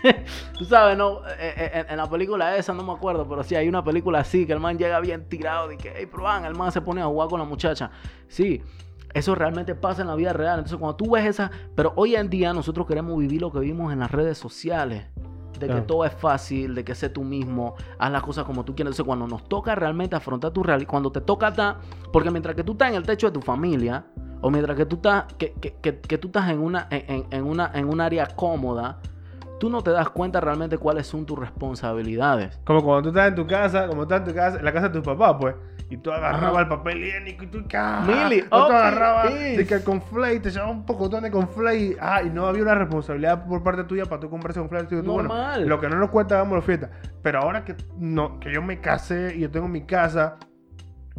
Tú 0.58 0.64
sabes, 0.64 0.96
¿no? 0.96 1.18
Eh, 1.38 1.52
eh, 1.54 1.84
En, 1.90 1.98
la 1.98 2.08
película 2.08 2.56
esa, 2.56 2.72
no 2.72 2.82
me 2.82 2.92
acuerdo, 2.92 3.28
pero 3.28 3.42
sí 3.42 3.54
hay 3.54 3.68
una 3.68 3.84
película 3.84 4.20
así, 4.20 4.46
que 4.46 4.54
el 4.54 4.60
man 4.60 4.78
llega 4.78 4.98
bien 5.00 5.28
tirado, 5.28 5.70
y 5.70 5.76
que, 5.76 5.92
hey, 5.94 6.08
pero 6.10 6.26
el 6.46 6.54
man 6.54 6.72
se 6.72 6.80
pone 6.80 7.02
a 7.02 7.04
jugar 7.04 7.28
con 7.28 7.38
la 7.38 7.44
muchacha. 7.44 7.90
Sí, 8.28 8.62
eso 9.14 9.34
realmente 9.34 9.74
pasa 9.74 10.02
en 10.02 10.08
la 10.08 10.14
vida 10.14 10.32
real. 10.32 10.58
Entonces, 10.58 10.78
cuando 10.78 10.96
tú 10.96 11.10
ves 11.12 11.26
esa, 11.26 11.50
pero 11.74 11.92
hoy 11.96 12.14
en 12.16 12.28
día 12.30 12.52
nosotros 12.52 12.86
queremos 12.86 13.18
vivir 13.18 13.40
lo 13.40 13.50
que 13.52 13.60
vimos 13.60 13.92
en 13.92 13.98
las 14.00 14.10
redes 14.10 14.38
sociales. 14.38 15.06
De 15.58 15.68
que 15.68 15.80
todo 15.86 16.04
es 16.04 16.12
fácil, 16.12 16.74
de 16.74 16.82
que 16.84 16.94
sé 16.94 17.08
tú 17.08 17.22
mismo, 17.22 17.74
haz 17.98 18.10
las 18.10 18.22
cosas 18.22 18.44
como 18.44 18.64
tú 18.64 18.74
quieres. 18.74 18.88
Entonces, 18.92 19.06
cuando 19.06 19.28
nos 19.28 19.48
toca 19.48 19.74
realmente 19.76 20.16
afrontar 20.16 20.50
tu 20.50 20.62
realidad, 20.64 20.88
cuando 20.90 21.12
te 21.12 21.20
toca 21.20 21.48
estar, 21.48 21.76
porque 22.12 22.30
mientras 22.32 22.56
que 22.56 22.64
tú 22.64 22.72
estás 22.72 22.88
en 22.88 22.96
el 22.96 23.04
techo 23.04 23.28
de 23.28 23.32
tu 23.32 23.40
familia, 23.42 24.04
o 24.40 24.50
mientras 24.50 24.76
que 24.76 24.86
tú 24.86 24.96
estás, 24.96 25.24
que, 25.38 25.52
que- 25.52 25.74
que- 25.74 26.00
que 26.00 26.18
tú 26.18 26.28
estás 26.28 26.50
en 26.50 26.58
una, 26.58 26.88
en, 26.90 27.26
en- 27.30 27.44
una, 27.44 27.70
en 27.74 27.88
un 27.88 28.00
área 28.00 28.26
cómoda, 28.26 28.98
tú 29.60 29.70
no 29.70 29.82
te 29.82 29.92
das 29.92 30.08
cuenta 30.10 30.40
realmente 30.40 30.78
cuáles 30.78 31.06
son 31.06 31.24
tus 31.24 31.38
responsabilidades. 31.38 32.58
Como 32.64 32.82
cuando 32.82 33.02
tú 33.02 33.08
estás 33.16 33.28
en 33.28 33.34
tu 33.36 33.46
casa, 33.46 33.86
como 33.86 34.02
estás 34.02 34.20
en 34.20 34.26
tu 34.26 34.34
casa, 34.34 34.58
en 34.58 34.64
la 34.64 34.72
casa 34.72 34.88
de 34.88 34.98
tu 35.00 35.02
papá, 35.04 35.38
pues. 35.38 35.54
Y 35.92 35.98
tú 35.98 36.10
agarrabas 36.10 36.62
el 36.62 36.68
papel 36.68 37.04
higiénico 37.04 37.44
y 37.44 37.46
tú, 37.48 37.62
¡ah! 37.74 38.02
Mili, 38.06 38.40
tú 38.40 38.48
oh, 38.52 38.62
agarrabas 38.62 39.34
de 39.34 39.66
que 39.66 39.74
el 39.74 39.84
conflay, 39.84 40.40
te 40.40 40.48
echabas 40.48 40.70
un 40.70 40.86
pocotón 40.86 41.22
de 41.22 41.30
conflay. 41.30 41.94
Ah, 42.00 42.22
y 42.22 42.30
no 42.30 42.46
había 42.46 42.62
una 42.62 42.74
responsabilidad 42.74 43.46
por 43.46 43.62
parte 43.62 43.84
tuya 43.84 44.06
para 44.06 44.18
tú 44.22 44.30
comprarse 44.30 44.58
conflay. 44.58 44.84
Tú, 44.86 45.02
tú, 45.02 45.12
bueno, 45.12 45.28
Normal. 45.28 45.68
lo 45.68 45.78
que 45.78 45.90
no 45.90 45.96
nos 45.96 46.08
cuesta, 46.08 46.36
hagamos 46.36 46.64
fiesta. 46.64 46.88
Pero 47.22 47.40
ahora 47.42 47.62
que, 47.62 47.76
no, 47.98 48.40
que 48.40 48.50
yo 48.50 48.62
me 48.62 48.80
casé 48.80 49.34
y 49.36 49.40
yo 49.40 49.50
tengo 49.50 49.68
mi 49.68 49.82
casa, 49.82 50.38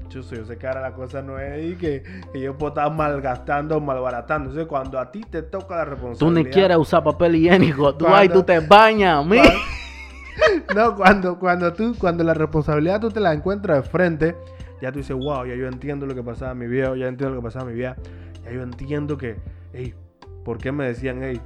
yo 0.09 0.23
sé, 0.23 0.37
yo 0.37 0.45
sé 0.45 0.57
que 0.57 0.65
ahora 0.65 0.81
la 0.81 0.93
cosa 0.93 1.21
no 1.21 1.37
es 1.37 1.51
ahí 1.51 1.75
que, 1.75 2.01
que 2.33 2.39
yo 2.39 2.57
puedo 2.57 2.69
estar 2.73 2.91
malgastando 2.91 3.77
o 3.77 3.79
malbaratando. 3.79 4.49
Entonces, 4.49 4.67
cuando 4.67 4.99
a 4.99 5.11
ti 5.11 5.21
te 5.21 5.43
toca 5.43 5.75
la 5.75 5.83
Tú 5.85 5.91
responsabilidad. 5.91 6.43
ni 6.45 6.49
quieres 6.51 6.77
usar 6.77 7.03
papel 7.03 7.35
higiénico, 7.35 7.93
tú 7.93 8.05
Cuando- 8.05 8.17
ahí 8.17 8.27
tú 8.29 8.41
te 8.41 8.59
bañas. 8.59 9.23
Cuando- 9.23 9.43
No, 10.75 10.95
cuando, 10.95 11.37
cuando 11.37 11.71
tú, 11.73 11.95
cuando 11.99 12.23
la 12.23 12.33
responsabilidad 12.33 12.99
tú 12.99 13.11
te 13.11 13.19
la 13.19 13.33
encuentras 13.33 13.83
de 13.83 13.89
frente, 13.89 14.35
ya 14.83 14.91
tú 14.91 14.99
dices, 14.99 15.15
wow, 15.15 15.45
ya 15.45 15.55
yo 15.55 15.65
entiendo 15.67 16.05
lo 16.05 16.13
que 16.13 16.21
pasaba 16.23 16.51
a 16.51 16.55
mi 16.55 16.67
viejo, 16.67 16.95
ya 16.97 17.07
entiendo 17.07 17.35
lo 17.35 17.41
que 17.41 17.45
pasaba 17.45 17.63
a 17.63 17.67
mi 17.69 17.73
vieja, 17.73 17.95
ya 18.43 18.51
yo 18.51 18.61
entiendo 18.61 19.17
que, 19.17 19.37
hey, 19.71 19.93
¿por 20.43 20.57
qué 20.57 20.73
me 20.73 20.85
decían, 20.85 21.19
hey, 21.23 21.39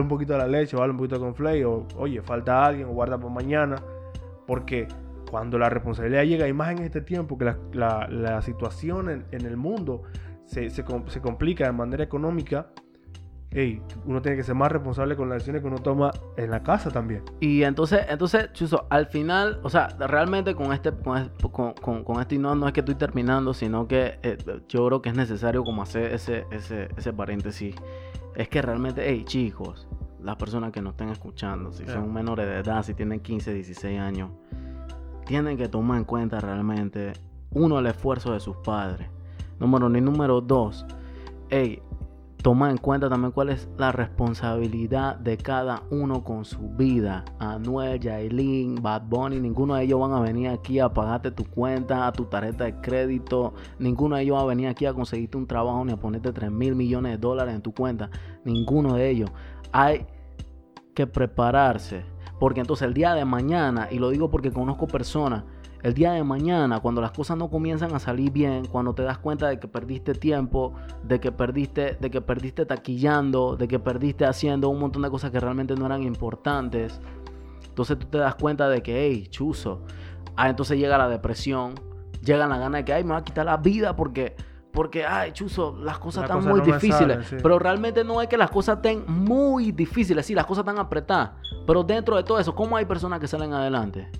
un 0.00 0.08
poquito 0.08 0.36
a 0.36 0.38
la 0.38 0.46
leche, 0.46 0.76
bájale 0.76 0.92
un 0.92 0.98
poquito 0.98 1.18
con 1.18 1.34
flay, 1.34 1.64
o 1.64 1.86
oye, 1.96 2.22
falta 2.22 2.64
alguien, 2.64 2.86
o 2.86 2.92
guarda 2.92 3.18
por 3.18 3.32
mañana? 3.32 3.74
Porque 4.46 4.86
cuando 5.28 5.58
la 5.58 5.68
responsabilidad 5.68 6.22
llega, 6.22 6.46
y 6.46 6.52
más 6.52 6.70
en 6.70 6.78
este 6.78 7.00
tiempo, 7.00 7.36
que 7.36 7.44
la, 7.46 7.58
la- 7.72 8.06
la 8.08 8.40
situación 8.40 9.10
en, 9.10 9.24
en 9.32 9.44
el 9.44 9.56
mundo 9.56 10.02
se, 10.44 10.70
se 10.70 10.84
se 11.08 11.20
complica 11.20 11.66
de 11.66 11.72
manera 11.72 12.04
económica, 12.04 12.68
hey, 13.50 13.82
uno 14.04 14.20
tiene 14.20 14.36
que 14.36 14.42
ser 14.44 14.54
más 14.54 14.70
responsable 14.70 15.16
con 15.16 15.28
las 15.28 15.36
decisiones 15.36 15.62
que 15.62 15.68
uno 15.68 15.78
toma 15.78 16.10
en 16.36 16.50
la 16.50 16.62
casa 16.62 16.90
también. 16.90 17.22
Y 17.40 17.62
entonces, 17.62 18.00
entonces, 18.08 18.52
Chuzo, 18.52 18.86
al 18.90 19.06
final, 19.06 19.60
o 19.62 19.70
sea, 19.70 19.88
realmente 19.98 20.54
con 20.54 20.72
este, 20.72 20.92
con, 20.92 21.72
con, 21.74 22.04
con- 22.04 22.26
y 22.30 22.38
no, 22.38 22.54
no 22.54 22.66
es 22.66 22.72
que 22.72 22.80
estoy 22.80 22.94
terminando, 22.96 23.54
sino 23.54 23.88
que 23.88 24.18
eh, 24.22 24.36
yo 24.68 24.86
creo 24.86 25.02
que 25.02 25.08
es 25.08 25.16
necesario 25.16 25.64
como 25.64 25.82
hacer 25.82 26.12
ese, 26.12 26.46
ese, 26.50 26.88
ese 26.96 27.12
paréntesis. 27.12 27.74
Es 28.34 28.48
que 28.48 28.60
realmente, 28.62 29.02
hey, 29.04 29.24
chicos, 29.24 29.88
las 30.22 30.36
personas 30.36 30.70
que 30.72 30.82
nos 30.82 30.92
estén 30.92 31.08
escuchando, 31.08 31.72
si 31.72 31.86
son 31.86 32.12
menores 32.12 32.46
de 32.46 32.58
edad, 32.58 32.82
si 32.82 32.94
tienen 32.94 33.20
15, 33.20 33.54
16 33.54 33.98
años, 33.98 34.30
tienen 35.26 35.56
que 35.56 35.68
tomar 35.68 35.98
en 35.98 36.04
cuenta 36.04 36.40
realmente, 36.40 37.12
uno, 37.50 37.78
el 37.78 37.86
esfuerzo 37.86 38.32
de 38.32 38.40
sus 38.40 38.56
padres. 38.58 39.08
Número 39.58 39.86
uno. 39.86 39.98
Y 39.98 40.00
número 40.00 40.40
dos, 40.40 40.86
hey, 41.50 41.82
toma 42.42 42.70
en 42.70 42.76
cuenta 42.76 43.08
también 43.08 43.32
cuál 43.32 43.50
es 43.50 43.68
la 43.76 43.92
responsabilidad 43.92 45.16
de 45.16 45.36
cada 45.36 45.82
uno 45.90 46.22
con 46.22 46.44
su 46.44 46.68
vida. 46.70 47.24
Anuel, 47.38 48.00
Yailin, 48.00 48.76
Bad 48.76 49.02
Bunny, 49.08 49.40
ninguno 49.40 49.74
de 49.74 49.84
ellos 49.84 50.00
van 50.00 50.12
a 50.12 50.20
venir 50.20 50.48
aquí 50.48 50.78
a 50.78 50.92
pagarte 50.92 51.30
tu 51.30 51.44
cuenta, 51.44 52.06
a 52.06 52.12
tu 52.12 52.26
tarjeta 52.26 52.64
de 52.64 52.80
crédito. 52.80 53.54
Ninguno 53.78 54.16
de 54.16 54.22
ellos 54.22 54.36
va 54.36 54.42
a 54.42 54.46
venir 54.46 54.68
aquí 54.68 54.86
a 54.86 54.94
conseguirte 54.94 55.36
un 55.36 55.46
trabajo 55.46 55.84
ni 55.84 55.92
a 55.92 55.96
ponerte 55.96 56.32
3 56.32 56.50
mil 56.50 56.74
millones 56.74 57.12
de 57.12 57.18
dólares 57.18 57.54
en 57.54 57.62
tu 57.62 57.74
cuenta. 57.74 58.10
Ninguno 58.44 58.94
de 58.94 59.10
ellos. 59.10 59.30
Hay 59.72 60.06
que 60.94 61.06
prepararse. 61.06 62.04
Porque 62.38 62.60
entonces 62.60 62.86
el 62.86 62.94
día 62.94 63.14
de 63.14 63.24
mañana, 63.24 63.88
y 63.90 63.98
lo 63.98 64.10
digo 64.10 64.30
porque 64.30 64.52
conozco 64.52 64.86
personas, 64.86 65.42
el 65.82 65.94
día 65.94 66.12
de 66.12 66.24
mañana, 66.24 66.80
cuando 66.80 67.00
las 67.00 67.12
cosas 67.12 67.36
no 67.36 67.48
comienzan 67.50 67.94
a 67.94 67.98
salir 68.00 68.32
bien, 68.32 68.66
cuando 68.66 68.94
te 68.94 69.02
das 69.02 69.18
cuenta 69.18 69.48
de 69.48 69.60
que 69.60 69.68
perdiste 69.68 70.12
tiempo, 70.14 70.74
de 71.04 71.20
que 71.20 71.30
perdiste, 71.30 71.96
de 72.00 72.10
que 72.10 72.20
perdiste 72.20 72.66
taquillando, 72.66 73.56
de 73.56 73.68
que 73.68 73.78
perdiste 73.78 74.24
haciendo 74.26 74.68
un 74.70 74.80
montón 74.80 75.02
de 75.02 75.10
cosas 75.10 75.30
que 75.30 75.38
realmente 75.38 75.74
no 75.76 75.86
eran 75.86 76.02
importantes, 76.02 77.00
entonces 77.68 77.98
tú 77.98 78.06
te 78.06 78.18
das 78.18 78.34
cuenta 78.34 78.68
de 78.68 78.82
que, 78.82 79.06
hey, 79.06 79.28
chuzo, 79.30 79.82
ah, 80.36 80.48
entonces 80.48 80.78
llega 80.78 80.98
la 80.98 81.08
depresión, 81.08 81.74
llega 82.24 82.48
la 82.48 82.58
gana 82.58 82.78
de 82.78 82.84
que, 82.84 82.92
ay, 82.92 83.04
me 83.04 83.10
va 83.12 83.18
a 83.18 83.24
quitar 83.24 83.46
la 83.46 83.56
vida 83.56 83.94
porque, 83.94 84.34
porque, 84.72 85.06
ay, 85.06 85.30
chuzo, 85.30 85.76
las 85.80 85.98
cosas 86.00 86.22
Las 86.22 86.30
están 86.30 86.38
cosas 86.38 86.50
muy 86.50 86.60
no 86.60 86.74
difíciles. 86.74 87.26
sí. 87.28 87.36
Pero 87.40 87.58
realmente 87.60 88.02
no 88.02 88.20
es 88.20 88.26
que 88.26 88.36
las 88.36 88.50
cosas 88.50 88.76
estén 88.78 89.04
muy 89.06 89.70
difíciles, 89.70 90.26
sí, 90.26 90.34
las 90.34 90.44
cosas 90.44 90.62
están 90.62 90.78
apretadas. 90.80 91.30
Pero 91.66 91.84
dentro 91.84 92.16
de 92.16 92.24
todo 92.24 92.40
eso, 92.40 92.52
¿cómo 92.52 92.76
hay 92.76 92.84
personas 92.84 93.20
que 93.20 93.28
salen 93.28 93.52
adelante? 93.52 94.10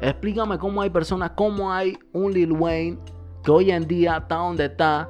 Explícame 0.00 0.58
cómo 0.58 0.82
hay 0.82 0.90
personas, 0.90 1.32
cómo 1.34 1.72
hay 1.72 1.98
un 2.12 2.32
Lil 2.32 2.52
Wayne 2.52 2.98
que 3.42 3.50
hoy 3.50 3.70
en 3.70 3.86
día 3.86 4.18
está 4.18 4.36
donde 4.36 4.66
está, 4.66 5.08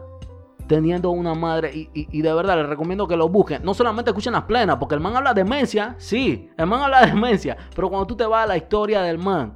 teniendo 0.67 1.11
una 1.11 1.35
madre. 1.35 1.73
Y, 1.75 1.91
y, 1.95 2.23
de 2.23 2.35
verdad 2.35 2.57
les 2.57 2.69
recomiendo 2.69 3.07
que 3.07 3.17
lo 3.17 3.29
busquen. 3.29 3.65
No 3.65 3.75
solamente 3.75 4.11
escuchen 4.11 4.33
las 4.33 4.45
plenas, 4.45 4.77
porque 4.77 4.95
el 4.95 5.01
man 5.01 5.17
habla 5.17 5.33
de 5.33 5.43
demencia. 5.43 5.95
Sí, 5.99 6.51
el 6.57 6.67
man 6.67 6.83
habla 6.83 7.01
de 7.01 7.07
demencia. 7.13 7.57
Pero 7.75 7.89
cuando 7.89 8.07
tú 8.07 8.17
te 8.17 8.27
vas 8.27 8.45
a 8.45 8.47
la 8.47 8.57
historia 8.57 9.03
del 9.03 9.19
man, 9.19 9.55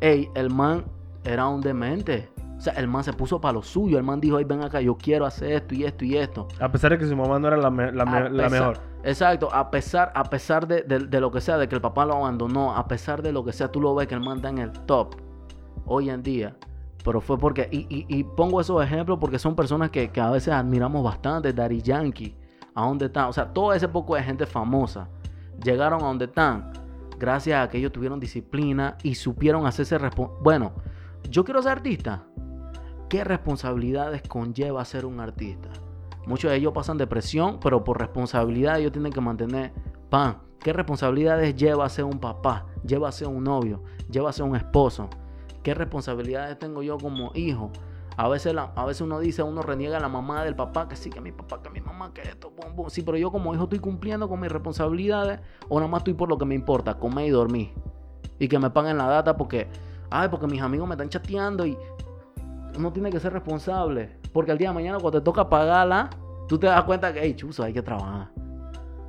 ey, 0.00 0.28
el 0.34 0.50
man 0.50 0.84
era 1.24 1.48
un 1.48 1.60
demente. 1.60 2.30
O 2.56 2.60
sea, 2.60 2.74
el 2.74 2.88
man 2.88 3.04
se 3.04 3.12
puso 3.12 3.40
para 3.40 3.54
lo 3.54 3.62
suyo. 3.62 3.98
El 3.98 4.04
man 4.04 4.20
dijo, 4.20 4.36
ven 4.46 4.62
acá, 4.62 4.80
yo 4.80 4.96
quiero 4.96 5.26
hacer 5.26 5.52
esto 5.52 5.74
y 5.74 5.84
esto 5.84 6.04
y 6.04 6.16
esto. 6.16 6.48
A 6.60 6.70
pesar 6.70 6.92
de 6.92 6.98
que 6.98 7.06
su 7.06 7.16
mamá 7.16 7.38
no 7.38 7.48
era 7.48 7.56
la, 7.56 7.70
mejor. 7.70 8.78
Exacto, 9.04 9.52
a 9.52 9.70
pesar, 9.70 10.10
a 10.14 10.24
pesar 10.24 10.66
de, 10.66 10.82
de, 10.82 11.20
lo 11.20 11.30
que 11.30 11.42
sea, 11.42 11.58
de 11.58 11.68
que 11.68 11.74
el 11.74 11.82
papá 11.82 12.06
lo 12.06 12.14
abandonó, 12.14 12.74
a 12.74 12.88
pesar 12.88 13.20
de 13.20 13.32
lo 13.32 13.44
que 13.44 13.52
sea, 13.52 13.70
tú 13.70 13.78
lo 13.78 13.94
ves 13.94 14.08
que 14.08 14.14
el 14.14 14.20
man 14.20 14.36
está 14.36 14.48
en 14.48 14.58
el 14.58 14.72
top 14.72 15.16
hoy 15.84 16.08
en 16.08 16.22
día. 16.22 16.56
Pero 17.04 17.20
fue 17.20 17.36
porque, 17.38 17.68
y, 17.70 18.24
pongo 18.24 18.62
esos 18.62 18.82
ejemplos 18.82 19.18
porque 19.20 19.38
son 19.38 19.54
personas 19.54 19.90
que, 19.90 20.10
a 20.18 20.30
veces 20.30 20.54
admiramos 20.54 21.04
bastante, 21.04 21.52
Daddy 21.52 21.82
Yankee, 21.82 22.34
a 22.74 22.86
dónde 22.86 23.06
están, 23.06 23.28
o 23.28 23.32
sea, 23.34 23.52
todo 23.52 23.74
ese 23.74 23.88
poco 23.88 24.14
de 24.14 24.22
gente 24.22 24.46
famosa 24.46 25.10
llegaron 25.62 26.02
a 26.02 26.06
donde 26.06 26.24
están 26.24 26.72
gracias 27.18 27.62
a 27.62 27.68
que 27.68 27.76
ellos 27.76 27.92
tuvieron 27.92 28.18
disciplina 28.18 28.96
y 29.02 29.16
supieron 29.16 29.66
hacerse 29.66 29.98
responsable. 29.98 30.40
Bueno, 30.42 30.72
yo 31.28 31.44
quiero 31.44 31.60
ser 31.60 31.72
artista. 31.72 32.24
¿Qué 33.10 33.22
responsabilidades 33.22 34.22
conlleva 34.22 34.82
ser 34.86 35.04
un 35.04 35.20
artista? 35.20 35.68
Muchos 36.26 36.50
de 36.50 36.56
ellos 36.56 36.72
pasan 36.72 36.98
depresión, 36.98 37.58
pero 37.60 37.84
por 37.84 37.98
responsabilidad 37.98 38.78
ellos 38.78 38.92
tienen 38.92 39.12
que 39.12 39.20
mantener 39.20 39.72
pan. 40.10 40.38
¿Qué 40.60 40.72
responsabilidades 40.72 41.54
lleva 41.54 41.84
a 41.84 41.88
ser 41.88 42.04
un 42.04 42.18
papá? 42.18 42.66
Lleva 42.86 43.08
a 43.08 43.12
ser 43.12 43.28
un 43.28 43.44
novio, 43.44 43.82
lleva 44.10 44.30
a 44.30 44.32
ser 44.32 44.44
un 44.46 44.56
esposo. 44.56 45.08
¿Qué 45.62 45.74
responsabilidades 45.74 46.58
tengo 46.58 46.82
yo 46.82 46.96
como 46.98 47.30
hijo? 47.34 47.70
A 48.16 48.28
veces, 48.28 48.54
a 48.56 48.84
veces 48.86 49.00
uno 49.00 49.18
dice, 49.18 49.42
uno 49.42 49.60
reniega 49.62 49.96
a 49.96 50.00
la 50.00 50.08
mamá 50.08 50.44
del 50.44 50.54
papá, 50.54 50.88
que 50.88 50.94
sí, 50.94 51.10
que 51.10 51.20
mi 51.20 51.32
papá, 51.32 51.60
que 51.62 51.70
mi 51.70 51.80
mamá, 51.80 52.12
que 52.14 52.22
esto, 52.22 52.50
bum, 52.50 52.88
Sí, 52.88 53.02
pero 53.02 53.18
yo 53.18 53.32
como 53.32 53.54
hijo 53.54 53.64
estoy 53.64 53.80
cumpliendo 53.80 54.28
con 54.28 54.40
mis 54.40 54.52
responsabilidades 54.52 55.40
o 55.68 55.80
nada 55.80 55.90
más 55.90 56.00
estoy 56.00 56.14
por 56.14 56.28
lo 56.28 56.38
que 56.38 56.44
me 56.44 56.54
importa, 56.54 56.94
comer 56.94 57.26
y 57.26 57.30
dormir. 57.30 57.72
Y 58.38 58.48
que 58.48 58.58
me 58.58 58.70
paguen 58.70 58.98
la 58.98 59.06
data 59.06 59.36
porque, 59.36 59.68
ay, 60.10 60.28
porque 60.28 60.46
mis 60.46 60.62
amigos 60.62 60.86
me 60.86 60.94
están 60.94 61.08
chateando 61.08 61.66
y 61.66 61.76
uno 62.76 62.92
tiene 62.92 63.10
que 63.10 63.20
ser 63.20 63.32
responsable. 63.32 64.18
Porque 64.32 64.52
al 64.52 64.58
día 64.58 64.68
de 64.68 64.74
mañana 64.74 64.98
cuando 64.98 65.20
te 65.20 65.24
toca 65.24 65.48
pagarla, 65.48 66.10
tú 66.48 66.58
te 66.58 66.66
das 66.66 66.84
cuenta 66.84 67.12
que, 67.12 67.20
hey, 67.22 67.34
chuzo, 67.34 67.62
hay 67.62 67.72
que 67.72 67.82
trabajar. 67.82 68.30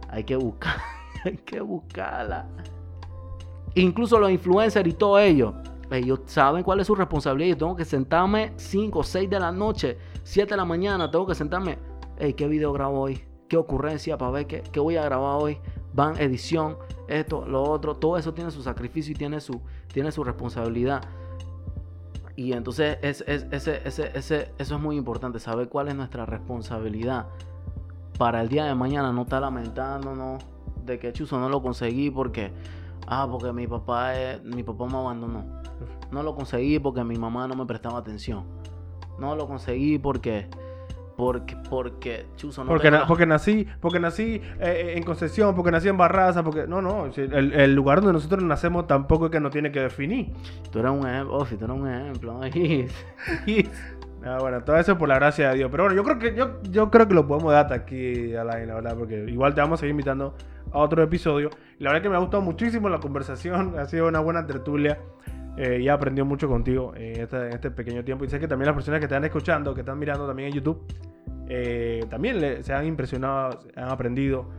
Hay 0.10 0.23
que 0.23 0.36
buscar, 0.36 0.75
hay 1.25 1.38
que 1.38 1.60
buscarla. 1.62 2.47
Incluso 3.75 4.19
los 4.19 4.32
influencers 4.32 4.88
y 4.88 4.93
todo 4.93 5.19
ello 5.19 5.54
ellos 5.91 6.21
saben 6.25 6.63
cuál 6.63 6.80
es 6.80 6.88
su 6.88 6.95
responsabilidad. 6.95 7.49
Yo 7.49 7.58
tengo 7.58 7.75
que 7.75 7.86
sentarme 7.86 8.54
5, 8.56 9.04
6 9.04 9.30
de 9.30 9.39
la 9.39 9.51
noche, 9.51 9.97
7 10.23 10.51
de 10.51 10.58
la 10.58 10.65
mañana. 10.65 11.10
Tengo 11.12 11.25
que 11.25 11.36
sentarme. 11.36 11.78
Hey, 12.17 12.34
¿qué 12.34 12.47
video 12.47 12.73
grabo 12.73 13.01
hoy? 13.01 13.23
¿Qué 13.47 13.58
ocurrencia 13.58 14.17
para 14.17 14.32
ver 14.32 14.47
qué, 14.47 14.63
qué 14.71 14.80
voy 14.80 14.95
a 14.97 15.04
grabar 15.04 15.41
hoy? 15.41 15.58
Van, 15.93 16.17
edición, 16.19 16.78
esto, 17.08 17.45
lo 17.45 17.63
otro. 17.63 17.95
Todo 17.95 18.17
eso 18.17 18.34
tiene 18.34 18.51
su 18.51 18.62
sacrificio 18.62 19.12
y 19.12 19.15
tiene 19.15 19.39
su, 19.39 19.62
tiene 19.93 20.12
su 20.12 20.23
responsabilidad. 20.23 21.04
Y 22.36 22.54
entonces 22.54 22.98
es, 23.02 23.24
es, 23.28 23.48
ese, 23.52 23.82
ese, 23.86 24.12
ese, 24.13 24.52
eso 24.58 24.76
es 24.76 24.82
muy 24.82 24.98
importante, 24.98 25.39
saber 25.39 25.69
cuál 25.69 25.88
es 25.88 25.95
nuestra 25.95 26.26
responsabilidad. 26.26 27.28
Para 28.17 28.41
el 28.41 28.50
día 28.50 28.65
de 28.65 28.76
mañana 28.76 29.12
no 29.12 29.24
estar 29.24 29.41
lamentándonos 29.41 30.43
de 30.86 31.00
que 31.00 31.13
chuzo 31.13 31.39
no 31.39 31.50
lo 31.50 31.62
conseguí 31.62 32.10
porque, 32.10 32.52
ah, 33.08 33.28
porque 33.30 33.52
mi 33.54 33.67
papá, 33.67 34.13
mi 34.43 34.63
papá 34.63 34.86
me 34.86 34.98
abandonó. 34.98 35.45
No 36.12 36.24
lo 36.24 36.36
conseguí 36.36 36.80
porque 36.80 37.04
mi 37.04 37.17
mamá 37.17 37.48
no 37.48 37.56
me 37.56 37.65
prestaba 37.65 38.00
atención. 38.00 38.45
No 39.17 39.36
lo 39.36 39.48
conseguí 39.48 39.98
porque 39.98 40.50
porque 41.15 41.56
porque 41.69 42.25
chuzo 42.36 42.63
no 42.63 42.69
porque, 42.69 42.91
porque 43.08 43.25
nací 43.25 43.67
porque 43.80 43.99
nací 43.99 44.41
eh, 44.60 44.93
en 44.95 45.04
Concepción 45.04 45.56
porque 45.56 45.71
nací 45.71 45.88
en 45.88 45.97
Barraza 45.97 46.43
porque 46.43 46.67
no 46.67 46.82
no 46.82 47.06
el, 47.15 47.73
lugar 47.73 47.99
donde 47.99 48.13
nosotros 48.13 48.43
nacemos 48.43 48.88
tampoco 48.88 49.25
es 49.25 49.32
que 49.32 49.39
nos 49.39 49.51
tiene 49.51 49.71
que 49.71 49.80
definir. 49.80 50.34
Tú 50.71 50.80
eres 50.80 50.91
un 50.91 51.08
ejemplo 51.08 51.38
oh, 51.38 51.45
tú 51.45 51.56
eres 51.56 51.69
un 51.69 51.89
ejemplo 51.89 52.41
ah, 54.25 54.38
bueno 54.39 54.63
todo 54.63 54.78
eso 54.78 54.97
por 54.97 55.08
la 55.08 55.15
gracia 55.15 55.49
de 55.49 55.56
Dios 55.58 55.71
pero 55.71 55.84
bueno 55.84 55.95
yo 55.95 56.04
creo 56.04 56.19
que 56.19 56.36
yo, 56.36 56.62
yo 56.63 56.91
creo 56.91 57.08
que 57.08 57.13
lo 57.13 57.28
podemos 57.28 57.54
dar 57.54 57.65
hasta 57.65 57.75
aquí 57.75 58.36
a 58.36 58.43
la, 58.43 58.56
verdad 58.56 58.95
porque 58.97 59.25
igual 59.28 59.54
te 59.54 59.62
vamos 59.62 59.80
a 59.80 59.82
seguir 59.82 59.91
invitando 59.91 60.36
a 60.71 60.80
otro 60.80 61.01
episodio. 61.01 61.49
La 61.80 61.91
verdad 61.91 62.04
que 62.04 62.10
me 62.10 62.15
ha 62.15 62.19
gustado 62.19 62.43
muchísimo 62.43 62.89
la 62.89 62.99
conversación 62.99 63.75
ha 63.80 63.86
sido 63.86 64.08
una 64.08 64.19
buena 64.19 64.45
tertulia 64.45 64.99
eh, 65.58 65.80
y 65.82 65.88
he 65.88 65.89
aprendido 65.89 66.26
mucho 66.26 66.48
contigo 66.48 66.94
en 66.96 67.22
este, 67.22 67.50
este, 67.50 67.72
pequeño 67.72 68.04
tiempo. 68.04 68.26
Y 68.26 68.30
sé 68.30 68.39
que 68.39 68.48
también 68.48 68.68
las 68.68 68.76
personas 68.76 69.00
que 69.00 69.06
están 69.06 69.24
escuchando, 69.24 69.74
que 69.74 69.82
están 69.82 69.98
mirando 69.98 70.28
también 70.28 70.50
en 70.50 70.56
YouTube, 70.56 70.86
eh, 71.48 72.06
también 72.10 72.63
se 72.63 72.74
han 72.74 72.86
impresionado, 72.86 73.60
han 73.76 73.89
aprendido. 73.89 74.50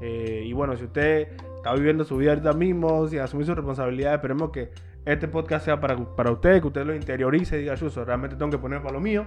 Eh, 0.00 0.42
y 0.44 0.52
bueno, 0.52 0.76
si 0.76 0.84
usted 0.84 1.28
está 1.56 1.72
viviendo 1.74 2.04
su 2.04 2.16
vida 2.16 2.30
ahorita 2.30 2.52
mismo, 2.52 3.06
sin 3.06 3.20
asumir 3.20 3.46
su 3.46 3.54
responsabilidad, 3.54 4.14
esperemos 4.14 4.50
que 4.50 4.70
este 5.04 5.28
podcast 5.28 5.64
sea 5.64 5.80
para, 5.80 5.96
para 5.96 6.32
usted, 6.32 6.60
que 6.60 6.66
usted 6.66 6.84
lo 6.84 6.94
interiorice 6.94 7.58
y 7.58 7.62
diga, 7.62 7.74
yo 7.74 7.88
realmente 8.04 8.36
tengo 8.36 8.50
que 8.50 8.58
poner 8.58 8.82
para 8.82 8.94
lo 8.94 9.00
mío 9.00 9.24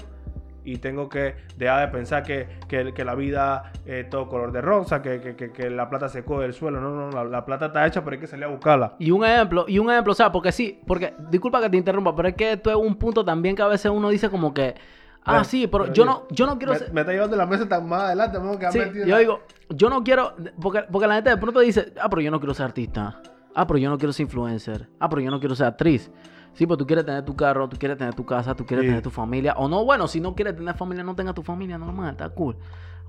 y 0.65 0.77
tengo 0.77 1.07
que 1.07 1.35
dejar 1.57 1.87
de 1.87 1.97
pensar 1.97 2.23
que, 2.23 2.47
que, 2.67 3.05
la 3.05 3.15
vida 3.15 3.71
es 3.85 4.09
todo 4.09 4.27
color 4.27 4.51
de 4.51 4.61
rosa, 4.61 5.01
que, 5.01 5.35
que, 5.35 5.69
la 5.69 5.89
plata 5.89 6.09
se 6.09 6.25
coge 6.25 6.43
del 6.43 6.53
suelo. 6.53 6.81
No, 6.81 7.11
no, 7.11 7.23
la, 7.23 7.45
plata 7.45 7.67
está 7.67 7.85
hecha, 7.85 8.03
pero 8.03 8.15
hay 8.15 8.19
que 8.19 8.27
salir 8.27 8.45
a 8.45 8.47
buscarla. 8.47 8.95
Y 8.99 9.11
un 9.11 9.23
ejemplo, 9.23 9.65
y 9.67 9.79
un 9.79 9.91
ejemplo, 9.91 10.13
o 10.13 10.15
sea, 10.15 10.31
porque 10.31 10.51
sí, 10.51 10.81
porque, 10.85 11.13
disculpa 11.29 11.61
que 11.61 11.69
te 11.69 11.77
interrumpa, 11.77 12.15
pero 12.15 12.29
es 12.29 12.35
que 12.35 12.53
esto 12.53 12.71
es 12.71 12.75
un 12.75 12.95
punto 12.95 13.23
también 13.23 13.55
que 13.55 13.61
a 13.61 13.67
veces 13.67 13.91
uno 13.91 14.09
dice 14.09 14.29
como 14.29 14.53
que, 14.53 14.75
ah, 15.23 15.43
sí, 15.43 15.67
pero 15.67 15.93
yo 15.93 16.03
no, 16.03 16.27
yo 16.31 16.45
no 16.47 16.57
quiero 16.57 16.73
me, 16.73 16.79
ser... 16.79 16.93
Me 16.93 17.01
está 17.01 17.13
llevando 17.13 17.37
la 17.37 17.45
mesa 17.45 17.69
tan 17.69 17.87
más 17.87 18.03
adelante, 18.03 18.39
que 18.59 18.71
sí, 18.71 18.79
yo 19.05 19.17
digo, 19.17 19.41
yo 19.69 19.89
no 19.89 20.03
quiero, 20.03 20.33
porque, 20.59 20.83
porque 20.91 21.07
la 21.07 21.15
gente 21.15 21.29
de 21.29 21.37
pronto 21.37 21.59
dice, 21.59 21.93
ah, 22.01 22.09
pero 22.09 22.21
yo 22.21 22.31
no 22.31 22.39
quiero 22.39 22.53
ser 22.53 22.65
artista. 22.65 23.21
Ah, 23.55 23.65
pero 23.65 23.77
yo 23.77 23.89
no 23.89 23.97
quiero 23.97 24.11
ser 24.11 24.25
influencer. 24.25 24.89
Ah, 24.99 25.07
pero 25.07 25.21
yo 25.21 25.31
no 25.31 25.39
quiero 25.39 25.55
ser 25.55 25.67
actriz. 25.67 26.11
Sí, 26.55 26.65
pues 26.65 26.77
tú 26.77 26.87
quieres 26.87 27.05
tener 27.05 27.23
tu 27.25 27.35
carro, 27.35 27.67
tú 27.67 27.77
quieres 27.77 27.97
tener 27.97 28.13
tu 28.13 28.25
casa, 28.25 28.55
tú 28.55 28.65
quieres 28.65 28.85
tener 28.85 29.01
tu 29.01 29.09
familia. 29.09 29.53
O 29.57 29.67
no, 29.67 29.83
bueno, 29.83 30.07
si 30.07 30.21
no 30.21 30.33
quieres 30.35 30.55
tener 30.55 30.73
familia, 30.75 31.03
no 31.03 31.13
tenga 31.13 31.33
tu 31.33 31.43
familia 31.43 31.77
normal, 31.77 32.11
está 32.11 32.29
cool. 32.29 32.55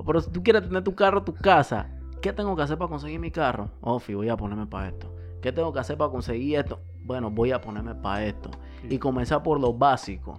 Pero 0.05 0.21
si 0.21 0.31
tú 0.31 0.43
quieres 0.43 0.63
tener 0.63 0.83
tu 0.83 0.95
carro, 0.95 1.23
tu 1.23 1.33
casa, 1.33 1.89
¿qué 2.21 2.33
tengo 2.33 2.57
que 2.57 2.63
hacer 2.63 2.77
para 2.77 2.89
conseguir 2.89 3.21
mi 3.21 3.31
carro? 3.31 3.71
Oh, 3.81 4.01
voy 4.09 4.29
a 4.29 4.37
ponerme 4.37 4.67
para 4.67 4.89
esto. 4.89 5.15
¿Qué 5.41 5.53
tengo 5.53 5.73
que 5.73 5.79
hacer 5.79 5.97
para 5.97 6.11
conseguir 6.11 6.59
esto? 6.59 6.81
Bueno, 7.05 7.31
voy 7.31 7.53
a 7.53 7.61
ponerme 7.61 7.95
para 7.95 8.25
esto. 8.25 8.51
Y 8.91 8.99
comenzar 8.99 9.45
por 9.45 9.61
lo 9.61 9.73
básico. 9.73 10.37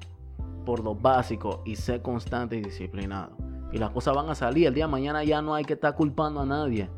Por 0.65 0.84
lo 0.84 0.93
básico 0.93 1.62
y 1.65 1.78
ser 1.78 2.02
constante 2.02 2.58
y 2.58 2.62
disciplinado. 2.62 3.38
Y 3.72 3.78
las 3.78 3.91
cosas 3.91 4.15
van 4.15 4.30
a 4.30 4.36
salir. 4.36 4.67
El 4.67 4.74
día 4.74 4.86
de 4.86 4.91
mañana 4.91 5.24
ya 5.24 5.41
no 5.41 5.56
hay 5.56 5.63
que 5.63 5.74
estar 5.74 5.96
culpando 5.96 6.41
a 6.41 6.46
nadie. 6.46 6.89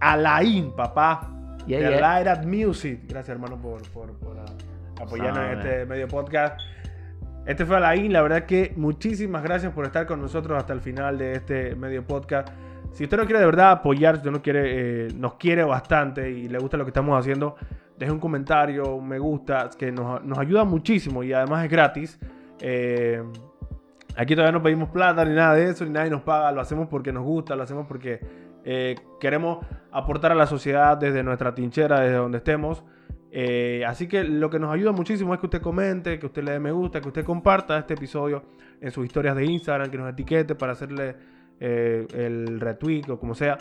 Alain, 0.00 0.72
papá. 0.72 1.30
Yeah, 1.66 1.78
The 1.78 2.00
Light 2.00 2.26
at 2.26 2.44
Music. 2.44 3.02
Gracias, 3.06 3.28
hermano, 3.36 3.56
por, 3.56 3.82
por, 3.90 4.12
por 4.14 4.36
apoyarnos 5.00 5.44
en 5.44 5.58
este 5.58 5.86
medio 5.86 6.08
podcast. 6.08 6.60
Este 7.46 7.64
fue 7.64 7.76
Alain, 7.76 8.12
la 8.12 8.22
verdad 8.22 8.44
que 8.44 8.72
muchísimas 8.76 9.42
gracias 9.42 9.72
por 9.72 9.84
estar 9.84 10.06
con 10.06 10.20
nosotros 10.20 10.58
hasta 10.58 10.72
el 10.72 10.80
final 10.80 11.18
de 11.18 11.32
este 11.32 11.74
medio 11.74 12.06
podcast. 12.06 12.48
Si 12.92 13.04
usted 13.04 13.16
no 13.16 13.24
quiere 13.24 13.40
de 13.40 13.46
verdad 13.46 13.70
apoyar, 13.72 14.16
si 14.16 14.18
usted 14.18 14.30
no 14.30 14.42
quiere, 14.42 15.06
eh, 15.06 15.08
nos 15.14 15.34
quiere 15.34 15.64
bastante 15.64 16.30
y 16.30 16.48
le 16.48 16.58
gusta 16.58 16.76
lo 16.76 16.84
que 16.84 16.90
estamos 16.90 17.18
haciendo, 17.18 17.56
deje 17.98 18.12
un 18.12 18.18
comentario, 18.18 18.94
un 18.94 19.08
me 19.08 19.18
gusta, 19.18 19.70
que 19.78 19.90
nos, 19.90 20.22
nos 20.24 20.38
ayuda 20.38 20.64
muchísimo 20.64 21.22
y 21.22 21.32
además 21.32 21.64
es 21.64 21.70
gratis. 21.70 22.18
Eh, 22.60 23.22
aquí 24.16 24.34
todavía 24.34 24.52
no 24.52 24.62
pedimos 24.62 24.90
plata 24.90 25.24
ni 25.24 25.34
nada 25.34 25.54
de 25.54 25.70
eso, 25.70 25.84
ni 25.84 25.90
nadie 25.90 26.10
nos 26.10 26.22
paga, 26.22 26.52
lo 26.52 26.60
hacemos 26.60 26.88
porque 26.88 27.12
nos 27.12 27.24
gusta, 27.24 27.56
lo 27.56 27.62
hacemos 27.62 27.86
porque 27.86 28.20
eh, 28.64 28.96
queremos 29.18 29.64
aportar 29.90 30.32
a 30.32 30.34
la 30.34 30.46
sociedad 30.46 30.96
desde 30.96 31.22
nuestra 31.22 31.54
tinchera, 31.54 32.00
desde 32.00 32.16
donde 32.16 32.38
estemos. 32.38 32.84
Eh, 33.32 33.84
así 33.86 34.08
que 34.08 34.24
lo 34.24 34.50
que 34.50 34.58
nos 34.58 34.72
ayuda 34.72 34.92
muchísimo 34.92 35.32
es 35.34 35.40
que 35.40 35.46
usted 35.46 35.62
comente, 35.62 36.18
que 36.18 36.26
usted 36.26 36.42
le 36.42 36.52
dé 36.52 36.58
me 36.58 36.72
gusta, 36.72 37.00
que 37.00 37.08
usted 37.08 37.24
comparta 37.24 37.78
este 37.78 37.94
episodio 37.94 38.42
en 38.80 38.90
sus 38.90 39.06
historias 39.06 39.36
de 39.36 39.44
Instagram, 39.44 39.90
que 39.90 39.98
nos 39.98 40.10
etiquete 40.10 40.54
para 40.54 40.72
hacerle 40.72 41.14
eh, 41.60 42.06
el 42.14 42.60
retweet 42.60 43.08
o 43.08 43.18
como 43.18 43.34
sea. 43.34 43.58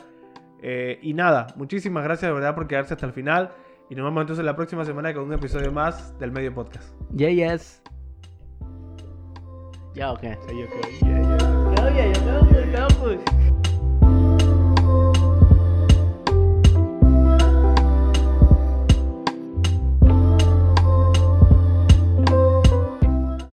Eh, 0.62 1.00
y 1.02 1.14
nada, 1.14 1.48
muchísimas 1.56 2.04
gracias 2.04 2.30
de 2.30 2.34
verdad 2.34 2.56
por 2.56 2.68
quedarse 2.68 2.94
hasta 2.94 3.06
el 3.06 3.14
final. 3.14 3.52
Y 3.90 3.96
nos 3.96 4.06
vemos 4.06 4.22
entonces 4.22 4.46
la 4.46 4.56
próxima 4.56 4.86
semana 4.86 5.14
con 5.14 5.24
un 5.24 5.34
episodio 5.34 5.72
más 5.72 6.18
del 6.20 6.32
Medio 6.32 6.54
Podcast. 6.54 6.94
Yeah, 7.16 7.32
yes. 7.32 7.82
Ya, 9.96 10.12
ok. 10.12 10.22
Yeah, 10.22 10.38
yeah. 10.52 11.38
Yeah, 11.92 12.14
yeah. 12.76 13.59